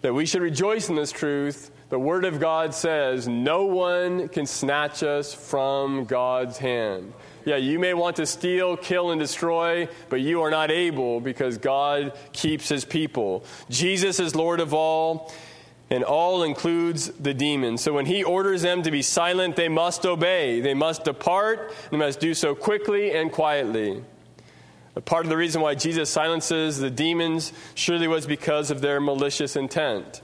that 0.00 0.14
we 0.14 0.26
should 0.26 0.42
rejoice 0.42 0.88
in 0.88 0.96
this 0.96 1.12
truth. 1.12 1.70
The 1.88 1.98
Word 1.98 2.24
of 2.24 2.40
God 2.40 2.74
says, 2.74 3.28
No 3.28 3.66
one 3.66 4.28
can 4.28 4.46
snatch 4.46 5.02
us 5.02 5.32
from 5.32 6.04
God's 6.04 6.58
hand. 6.58 7.12
Yeah, 7.44 7.56
you 7.56 7.78
may 7.78 7.92
want 7.92 8.16
to 8.16 8.26
steal, 8.26 8.76
kill, 8.76 9.10
and 9.10 9.20
destroy, 9.20 9.88
but 10.08 10.20
you 10.20 10.42
are 10.42 10.50
not 10.50 10.70
able 10.70 11.20
because 11.20 11.58
God 11.58 12.16
keeps 12.32 12.68
his 12.68 12.84
people. 12.84 13.44
Jesus 13.68 14.20
is 14.20 14.34
Lord 14.34 14.60
of 14.60 14.72
all, 14.72 15.32
and 15.90 16.04
all 16.04 16.44
includes 16.44 17.08
the 17.08 17.34
demons. 17.34 17.82
So 17.82 17.92
when 17.92 18.06
he 18.06 18.24
orders 18.24 18.62
them 18.62 18.82
to 18.84 18.90
be 18.90 19.02
silent, 19.02 19.56
they 19.56 19.68
must 19.68 20.06
obey. 20.06 20.60
They 20.60 20.74
must 20.74 21.04
depart, 21.04 21.74
they 21.90 21.96
must 21.96 22.20
do 22.20 22.32
so 22.32 22.54
quickly 22.54 23.12
and 23.12 23.30
quietly. 23.30 24.02
Part 25.00 25.24
of 25.24 25.30
the 25.30 25.36
reason 25.38 25.62
why 25.62 25.74
Jesus 25.74 26.10
silences 26.10 26.78
the 26.78 26.90
demons 26.90 27.52
surely 27.74 28.06
was 28.06 28.26
because 28.26 28.70
of 28.70 28.82
their 28.82 29.00
malicious 29.00 29.56
intent. 29.56 30.20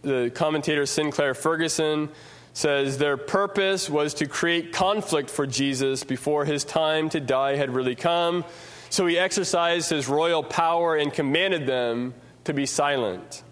The 0.00 0.30
commentator 0.34 0.86
Sinclair 0.86 1.34
Ferguson 1.34 2.08
says 2.54 2.96
their 2.96 3.18
purpose 3.18 3.90
was 3.90 4.14
to 4.14 4.26
create 4.26 4.72
conflict 4.72 5.28
for 5.28 5.46
Jesus 5.46 6.02
before 6.04 6.46
his 6.46 6.64
time 6.64 7.10
to 7.10 7.20
die 7.20 7.56
had 7.56 7.74
really 7.74 7.94
come. 7.94 8.46
So 8.88 9.06
he 9.06 9.18
exercised 9.18 9.90
his 9.90 10.08
royal 10.08 10.42
power 10.42 10.96
and 10.96 11.12
commanded 11.12 11.66
them 11.66 12.14
to 12.44 12.54
be 12.54 12.64
silent. 12.64 13.42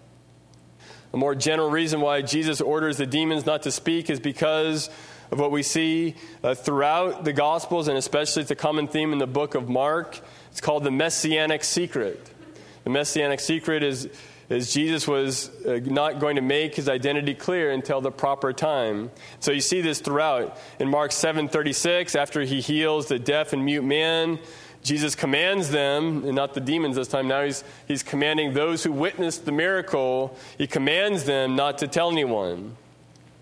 A 1.13 1.17
more 1.17 1.35
general 1.35 1.69
reason 1.69 2.01
why 2.01 2.23
Jesus 2.23 2.59
orders 2.59 2.97
the 2.97 3.05
demons 3.05 3.45
not 3.45 3.61
to 3.63 3.71
speak 3.71 4.09
is 4.09 4.19
because 4.19 4.89
of 5.31 5.39
what 5.39 5.51
we 5.51 5.63
see 5.63 6.15
uh, 6.43 6.55
throughout 6.55 7.23
the 7.23 7.33
Gospels, 7.33 7.87
and 7.87 7.97
especially 7.97 8.41
it's 8.41 8.51
a 8.51 8.55
common 8.55 8.87
theme 8.87 9.13
in 9.13 9.19
the 9.19 9.27
book 9.27 9.55
of 9.55 9.69
Mark. 9.69 10.19
It's 10.51 10.61
called 10.61 10.83
the 10.83 10.91
Messianic 10.91 11.63
Secret. 11.63 12.29
The 12.83 12.89
Messianic 12.89 13.39
Secret 13.39 13.83
is, 13.83 14.07
is 14.49 14.71
Jesus 14.71 15.07
was 15.07 15.49
uh, 15.65 15.79
not 15.83 16.19
going 16.19 16.35
to 16.35 16.41
make 16.41 16.75
his 16.75 16.87
identity 16.87 17.33
clear 17.33 17.71
until 17.71 17.99
the 17.99 18.11
proper 18.11 18.53
time. 18.53 19.11
So 19.39 19.51
you 19.51 19.61
see 19.61 19.81
this 19.81 19.99
throughout. 19.99 20.57
In 20.79 20.89
Mark 20.89 21.11
7:36, 21.11 22.15
after 22.15 22.41
he 22.41 22.61
heals 22.61 23.07
the 23.07 23.19
deaf 23.19 23.53
and 23.53 23.65
mute 23.65 23.83
man, 23.83 24.39
Jesus 24.85 25.15
commands 25.15 25.71
them, 25.71 26.25
and 26.25 26.35
not 26.35 26.53
the 26.53 26.61
demons 26.61 26.95
this 26.95 27.07
time, 27.07 27.27
now 27.27 27.43
he's, 27.43 27.63
he's 27.87 28.03
commanding 28.03 28.53
those 28.53 28.83
who 28.83 28.91
witnessed 28.91 29.43
the 29.45 29.51
miracle, 29.51 30.37
he 30.59 30.67
commands 30.67 31.23
them 31.23 31.55
not 31.55 31.79
to 31.79 31.87
tell 31.87 32.11
anyone. 32.11 32.77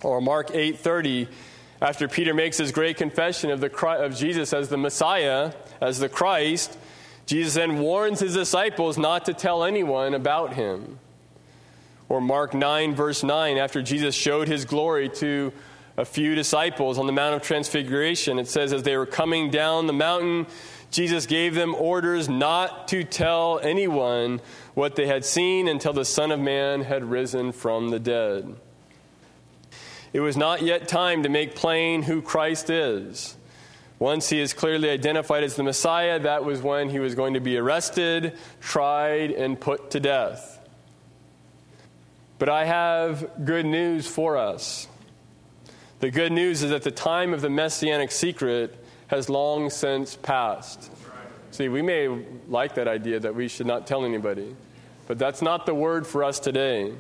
Or 0.04 0.22
Mark 0.22 0.52
8:30, 0.52 1.28
after 1.84 2.08
Peter 2.08 2.34
makes 2.34 2.58
his 2.58 2.72
great 2.72 2.96
confession 2.96 3.52
of, 3.52 3.60
the, 3.60 3.70
of 3.88 4.16
Jesus 4.16 4.54
as 4.54 4.70
the 4.70 4.78
Messiah, 4.78 5.52
as 5.82 6.00
the 6.00 6.08
Christ, 6.08 6.78
Jesus 7.26 7.56
then 7.56 7.80
warns 7.80 8.22
his 8.22 8.34
disciples 8.34 8.98
not 8.98 9.26
to 9.26 9.34
tell 9.34 9.66
anyone 9.66 10.14
about 10.14 10.54
him. 10.54 10.98
Or 12.08 12.22
Mark 12.22 12.54
9, 12.54 12.96
verse 12.96 13.22
9, 13.22 13.58
after 13.58 13.82
Jesus 13.82 14.16
showed 14.16 14.48
his 14.48 14.64
glory 14.64 15.10
to 15.10 15.52
a 15.98 16.06
few 16.06 16.36
disciples 16.36 16.98
on 16.98 17.06
the 17.06 17.12
Mount 17.12 17.36
of 17.36 17.42
Transfiguration, 17.42 18.40
it 18.40 18.48
says, 18.48 18.72
as 18.72 18.84
they 18.84 18.96
were 18.96 19.06
coming 19.06 19.52
down 19.52 19.86
the 19.86 19.94
mountain, 19.94 20.48
Jesus 20.90 21.26
gave 21.26 21.54
them 21.54 21.76
orders 21.76 22.30
not 22.30 22.88
to 22.90 23.04
tell 23.04 23.60
anyone 23.60 24.40
what 24.74 24.96
they 24.96 25.08
had 25.08 25.26
seen 25.26 25.68
until 25.68 25.92
the 25.92 26.06
Son 26.06 26.32
of 26.32 26.40
Man 26.40 26.82
had 26.82 27.04
risen 27.04 27.52
from 27.52 27.90
the 27.90 28.00
dead. 28.00 28.56
It 30.14 30.20
was 30.20 30.38
not 30.38 30.62
yet 30.62 30.88
time 30.88 31.24
to 31.24 31.30
make 31.30 31.56
plain 31.56 32.04
who 32.04 32.22
Christ 32.22 32.70
is. 32.70 33.36
Once 33.98 34.30
he 34.30 34.40
is 34.40 34.54
clearly 34.54 34.90
identified 34.90 35.44
as 35.44 35.56
the 35.56 35.64
Messiah, 35.64 36.20
that 36.20 36.46
was 36.46 36.62
when 36.62 36.90
he 36.90 37.00
was 37.00 37.16
going 37.16 37.34
to 37.34 37.40
be 37.40 37.58
arrested, 37.58 38.38
tried, 38.62 39.32
and 39.32 39.60
put 39.60 39.92
to 39.92 40.00
death. 40.00 40.60
But 42.38 42.50
I 42.50 42.66
have 42.66 43.46
good 43.46 43.66
news 43.66 44.06
for 44.06 44.38
us. 44.38 44.88
The 46.00 46.12
good 46.12 46.32
news 46.32 46.62
is 46.64 46.72
that 46.72 46.84
the 46.84 46.92
time 46.92 47.34
of 47.34 47.42
the 47.42 47.50
messianic 47.50 48.12
secret 48.12 48.76
has 49.08 49.30
long 49.30 49.70
since 49.70 50.16
passed. 50.16 50.92
See, 51.52 51.70
we 51.70 51.82
may 51.82 52.26
like 52.50 52.76
that 52.76 52.88
idea 52.88 53.20
that 53.22 53.34
we 53.34 53.48
should 53.48 53.68
not 53.68 53.88
tell 53.88 54.04
anybody, 54.04 54.56
but 55.08 55.18
that's 55.18 55.42
not 55.42 55.66
the 55.66 55.74
word 55.74 56.06
for 56.06 56.24
us 56.24 56.40
today. 56.40 56.94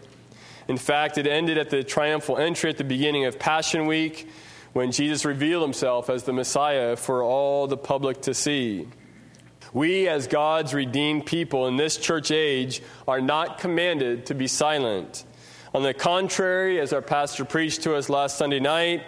In 0.67 0.77
fact, 0.77 1.17
it 1.17 1.27
ended 1.27 1.57
at 1.57 1.69
the 1.69 1.83
triumphal 1.83 2.37
entry 2.37 2.69
at 2.69 2.77
the 2.77 2.83
beginning 2.83 3.25
of 3.25 3.37
Passion 3.39 3.85
Week 3.85 4.29
when 4.73 4.91
Jesus 4.91 5.25
revealed 5.25 5.63
himself 5.63 6.09
as 6.09 6.23
the 6.23 6.33
Messiah 6.33 6.95
for 6.95 7.21
all 7.23 7.67
the 7.67 7.77
public 7.77 8.21
to 8.23 8.33
see. 8.33 8.87
We, 9.73 10.07
as 10.07 10.27
God's 10.27 10.73
redeemed 10.73 11.25
people 11.25 11.67
in 11.67 11.77
this 11.77 11.97
church 11.97 12.31
age, 12.31 12.81
are 13.07 13.21
not 13.21 13.57
commanded 13.57 14.27
to 14.27 14.35
be 14.35 14.47
silent. 14.47 15.25
On 15.73 15.81
the 15.81 15.93
contrary, 15.93 16.79
as 16.79 16.93
our 16.93 17.01
pastor 17.01 17.45
preached 17.45 17.81
to 17.83 17.95
us 17.95 18.07
last 18.09 18.37
Sunday 18.37 18.59
night, 18.59 19.07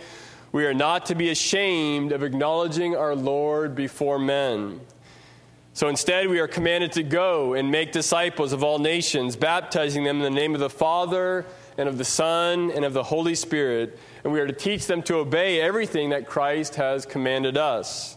we 0.51 0.65
are 0.65 0.73
not 0.73 1.07
to 1.07 1.15
be 1.15 1.29
ashamed 1.29 2.11
of 2.11 2.23
acknowledging 2.23 2.95
our 2.95 3.15
Lord 3.15 3.75
before 3.75 4.17
men. 4.17 4.81
So 5.75 5.89
instead, 5.89 6.29
we 6.29 6.39
are 6.39 6.47
commanded 6.47 6.93
to 6.93 7.03
go 7.03 7.53
and 7.53 7.69
make 7.69 7.91
disciples 7.91 8.53
of 8.53 8.63
all 8.63 8.79
nations, 8.79 9.35
baptizing 9.35 10.05
them 10.05 10.21
in 10.21 10.23
the 10.23 10.29
name 10.29 10.53
of 10.53 10.61
the 10.61 10.69
Father 10.69 11.45
and 11.77 11.89
of 11.89 11.97
the 11.97 12.05
Son 12.05 12.71
and 12.71 12.85
of 12.85 12.93
the 12.93 13.03
Holy 13.03 13.35
Spirit. 13.35 13.99
And 14.23 14.31
we 14.31 14.39
are 14.39 14.47
to 14.47 14.53
teach 14.53 14.87
them 14.87 15.03
to 15.03 15.15
obey 15.15 15.59
everything 15.59 16.11
that 16.11 16.27
Christ 16.27 16.75
has 16.75 17.05
commanded 17.05 17.57
us. 17.57 18.15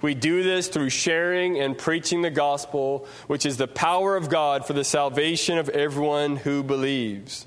We 0.00 0.14
do 0.14 0.44
this 0.44 0.68
through 0.68 0.90
sharing 0.90 1.58
and 1.58 1.76
preaching 1.76 2.22
the 2.22 2.30
gospel, 2.30 3.08
which 3.26 3.46
is 3.46 3.56
the 3.56 3.66
power 3.66 4.14
of 4.14 4.28
God 4.28 4.64
for 4.64 4.72
the 4.72 4.84
salvation 4.84 5.58
of 5.58 5.68
everyone 5.70 6.36
who 6.36 6.62
believes. 6.62 7.46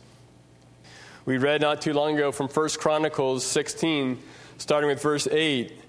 We 1.25 1.37
read 1.37 1.61
not 1.61 1.81
too 1.81 1.93
long 1.93 2.15
ago 2.15 2.33
from 2.33 2.49
1 2.49 2.69
Chronicles 2.77 3.45
16, 3.45 4.19
starting 4.57 4.89
with 4.89 5.01
verse 5.01 5.29
8 5.31 5.84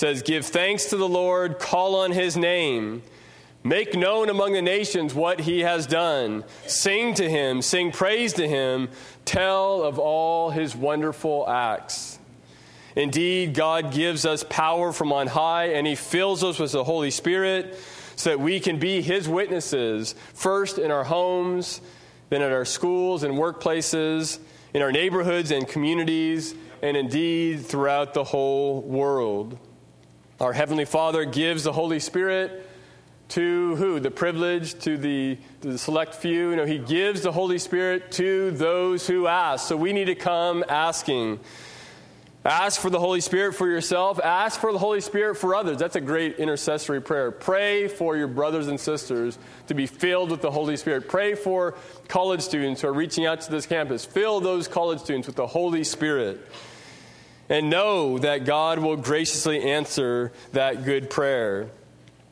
says, 0.00 0.22
Give 0.22 0.44
thanks 0.44 0.86
to 0.86 0.96
the 0.96 1.08
Lord, 1.08 1.58
call 1.58 1.94
on 1.94 2.10
his 2.10 2.34
name. 2.34 3.02
Make 3.62 3.94
known 3.94 4.30
among 4.30 4.54
the 4.54 4.62
nations 4.62 5.12
what 5.12 5.40
he 5.40 5.60
has 5.60 5.86
done. 5.86 6.44
Sing 6.66 7.12
to 7.14 7.28
him, 7.28 7.60
sing 7.60 7.92
praise 7.92 8.32
to 8.34 8.48
him, 8.48 8.88
tell 9.26 9.82
of 9.82 9.98
all 9.98 10.48
his 10.48 10.74
wonderful 10.74 11.46
acts. 11.46 12.18
Indeed, 12.96 13.52
God 13.52 13.92
gives 13.92 14.24
us 14.24 14.42
power 14.48 14.90
from 14.90 15.12
on 15.12 15.26
high, 15.26 15.66
and 15.66 15.86
he 15.86 15.94
fills 15.94 16.42
us 16.42 16.58
with 16.58 16.72
the 16.72 16.82
Holy 16.82 17.10
Spirit 17.10 17.78
so 18.16 18.30
that 18.30 18.40
we 18.40 18.58
can 18.58 18.78
be 18.78 19.02
his 19.02 19.28
witnesses, 19.28 20.14
first 20.32 20.78
in 20.78 20.90
our 20.90 21.04
homes, 21.04 21.82
then 22.30 22.40
at 22.40 22.52
our 22.52 22.64
schools 22.64 23.22
and 23.22 23.34
workplaces, 23.34 24.38
in 24.72 24.80
our 24.80 24.92
neighborhoods 24.92 25.50
and 25.50 25.68
communities, 25.68 26.54
and 26.82 26.96
indeed 26.96 27.66
throughout 27.66 28.14
the 28.14 28.24
whole 28.24 28.80
world. 28.80 29.58
Our 30.40 30.54
Heavenly 30.54 30.86
Father 30.86 31.26
gives 31.26 31.64
the 31.64 31.72
Holy 31.72 32.00
Spirit 32.00 32.66
to 33.28 33.76
who? 33.76 34.00
The 34.00 34.10
privilege 34.10 34.72
to 34.84 34.96
the, 34.96 35.36
the 35.60 35.76
select 35.76 36.14
few. 36.14 36.48
You 36.48 36.56
know, 36.56 36.64
He 36.64 36.78
gives 36.78 37.20
the 37.20 37.30
Holy 37.30 37.58
Spirit 37.58 38.10
to 38.12 38.50
those 38.52 39.06
who 39.06 39.26
ask. 39.26 39.68
So 39.68 39.76
we 39.76 39.92
need 39.92 40.06
to 40.06 40.14
come 40.14 40.64
asking. 40.66 41.40
Ask 42.42 42.80
for 42.80 42.88
the 42.88 42.98
Holy 42.98 43.20
Spirit 43.20 43.54
for 43.54 43.68
yourself. 43.68 44.18
Ask 44.18 44.58
for 44.58 44.72
the 44.72 44.78
Holy 44.78 45.02
Spirit 45.02 45.34
for 45.34 45.54
others. 45.54 45.76
That's 45.76 45.96
a 45.96 46.00
great 46.00 46.36
intercessory 46.38 47.02
prayer. 47.02 47.30
Pray 47.30 47.86
for 47.86 48.16
your 48.16 48.28
brothers 48.28 48.68
and 48.68 48.80
sisters 48.80 49.38
to 49.66 49.74
be 49.74 49.86
filled 49.86 50.30
with 50.30 50.40
the 50.40 50.50
Holy 50.50 50.78
Spirit. 50.78 51.06
Pray 51.06 51.34
for 51.34 51.74
college 52.08 52.40
students 52.40 52.80
who 52.80 52.88
are 52.88 52.94
reaching 52.94 53.26
out 53.26 53.42
to 53.42 53.50
this 53.50 53.66
campus. 53.66 54.06
Fill 54.06 54.40
those 54.40 54.68
college 54.68 55.00
students 55.00 55.26
with 55.26 55.36
the 55.36 55.46
Holy 55.46 55.84
Spirit 55.84 56.40
and 57.50 57.68
know 57.68 58.18
that 58.18 58.46
God 58.46 58.78
will 58.78 58.96
graciously 58.96 59.62
answer 59.62 60.32
that 60.52 60.84
good 60.86 61.10
prayer. 61.10 61.68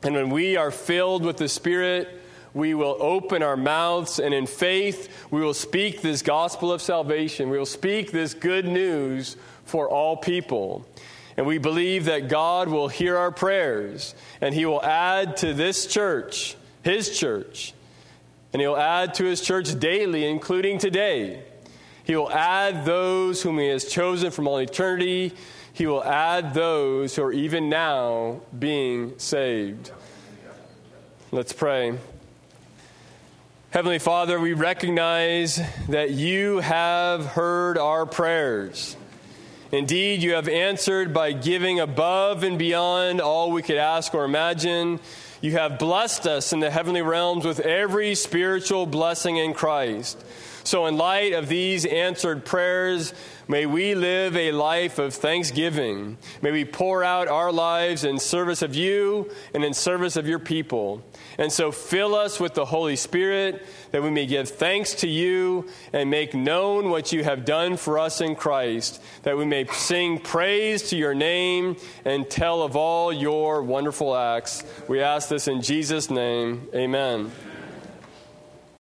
And 0.01 0.15
when 0.15 0.31
we 0.31 0.57
are 0.57 0.71
filled 0.71 1.23
with 1.23 1.37
the 1.37 1.47
Spirit, 1.47 2.09
we 2.55 2.73
will 2.73 2.97
open 2.99 3.43
our 3.43 3.57
mouths 3.57 4.17
and 4.17 4.33
in 4.33 4.47
faith 4.47 5.27
we 5.29 5.41
will 5.41 5.53
speak 5.53 6.01
this 6.01 6.23
gospel 6.23 6.71
of 6.71 6.81
salvation. 6.81 7.51
We 7.51 7.59
will 7.59 7.67
speak 7.67 8.11
this 8.11 8.33
good 8.33 8.65
news 8.65 9.37
for 9.65 9.87
all 9.87 10.17
people. 10.17 10.87
And 11.37 11.45
we 11.45 11.59
believe 11.59 12.05
that 12.05 12.27
God 12.27 12.67
will 12.67 12.87
hear 12.87 13.15
our 13.15 13.31
prayers 13.31 14.15
and 14.41 14.55
He 14.55 14.65
will 14.65 14.83
add 14.83 15.37
to 15.37 15.53
this 15.53 15.85
church 15.85 16.55
his 16.83 17.17
church. 17.17 17.73
And 18.51 18.61
he'll 18.61 18.77
add 18.77 19.13
to 19.15 19.25
his 19.25 19.41
church 19.41 19.79
daily, 19.79 20.25
including 20.25 20.79
today. 20.79 21.43
He 22.09 22.15
will 22.15 22.31
add 22.31 22.85
those 22.85 23.43
whom 23.43 23.59
he 23.59 23.67
has 23.67 23.85
chosen 23.85 24.31
from 24.31 24.47
all 24.47 24.57
eternity. 24.57 25.31
He 25.73 25.85
will 25.85 26.03
add 26.03 26.55
those 26.55 27.15
who 27.15 27.21
are 27.21 27.31
even 27.31 27.69
now 27.69 28.41
being 28.57 29.19
saved. 29.19 29.91
Let's 31.31 31.53
pray. 31.53 31.99
Heavenly 33.69 33.99
Father, 33.99 34.39
we 34.39 34.53
recognize 34.53 35.61
that 35.87 36.09
you 36.09 36.61
have 36.61 37.27
heard 37.27 37.77
our 37.77 38.07
prayers. 38.07 38.97
Indeed, 39.71 40.23
you 40.23 40.33
have 40.33 40.49
answered 40.49 41.13
by 41.13 41.33
giving 41.33 41.79
above 41.79 42.41
and 42.41 42.57
beyond 42.57 43.21
all 43.21 43.51
we 43.51 43.61
could 43.61 43.77
ask 43.77 44.15
or 44.15 44.25
imagine. 44.25 44.99
You 45.41 45.51
have 45.51 45.77
blessed 45.77 46.25
us 46.25 46.53
in 46.53 46.59
the 46.59 46.71
heavenly 46.71 47.03
realms 47.03 47.45
with 47.45 47.59
every 47.59 48.15
spiritual 48.15 48.87
blessing 48.87 49.37
in 49.37 49.53
Christ. 49.53 50.17
So, 50.63 50.85
in 50.85 50.97
light 50.97 51.33
of 51.33 51.47
these 51.47 51.85
answered 51.85 52.45
prayers, 52.45 53.13
may 53.47 53.65
we 53.65 53.95
live 53.95 54.35
a 54.35 54.51
life 54.51 54.99
of 54.99 55.13
thanksgiving. 55.13 56.17
May 56.41 56.51
we 56.51 56.65
pour 56.65 57.03
out 57.03 57.27
our 57.27 57.51
lives 57.51 58.03
in 58.03 58.19
service 58.19 58.61
of 58.61 58.75
you 58.75 59.31
and 59.53 59.63
in 59.63 59.73
service 59.73 60.15
of 60.15 60.27
your 60.27 60.39
people. 60.39 61.03
And 61.37 61.51
so, 61.51 61.71
fill 61.71 62.15
us 62.15 62.39
with 62.39 62.53
the 62.53 62.65
Holy 62.65 62.95
Spirit 62.95 63.65
that 63.91 64.03
we 64.03 64.11
may 64.11 64.25
give 64.25 64.49
thanks 64.49 64.93
to 64.95 65.07
you 65.07 65.67
and 65.93 66.09
make 66.09 66.33
known 66.33 66.89
what 66.89 67.11
you 67.11 67.23
have 67.23 67.45
done 67.45 67.77
for 67.77 67.97
us 67.97 68.21
in 68.21 68.35
Christ, 68.35 69.01
that 69.23 69.37
we 69.37 69.45
may 69.45 69.65
sing 69.65 70.19
praise 70.19 70.89
to 70.89 70.97
your 70.97 71.15
name 71.15 71.77
and 72.05 72.29
tell 72.29 72.61
of 72.61 72.75
all 72.75 73.11
your 73.11 73.63
wonderful 73.63 74.15
acts. 74.15 74.63
We 74.87 75.01
ask 75.01 75.29
this 75.29 75.47
in 75.47 75.61
Jesus' 75.61 76.09
name. 76.09 76.67
Amen. 76.75 77.31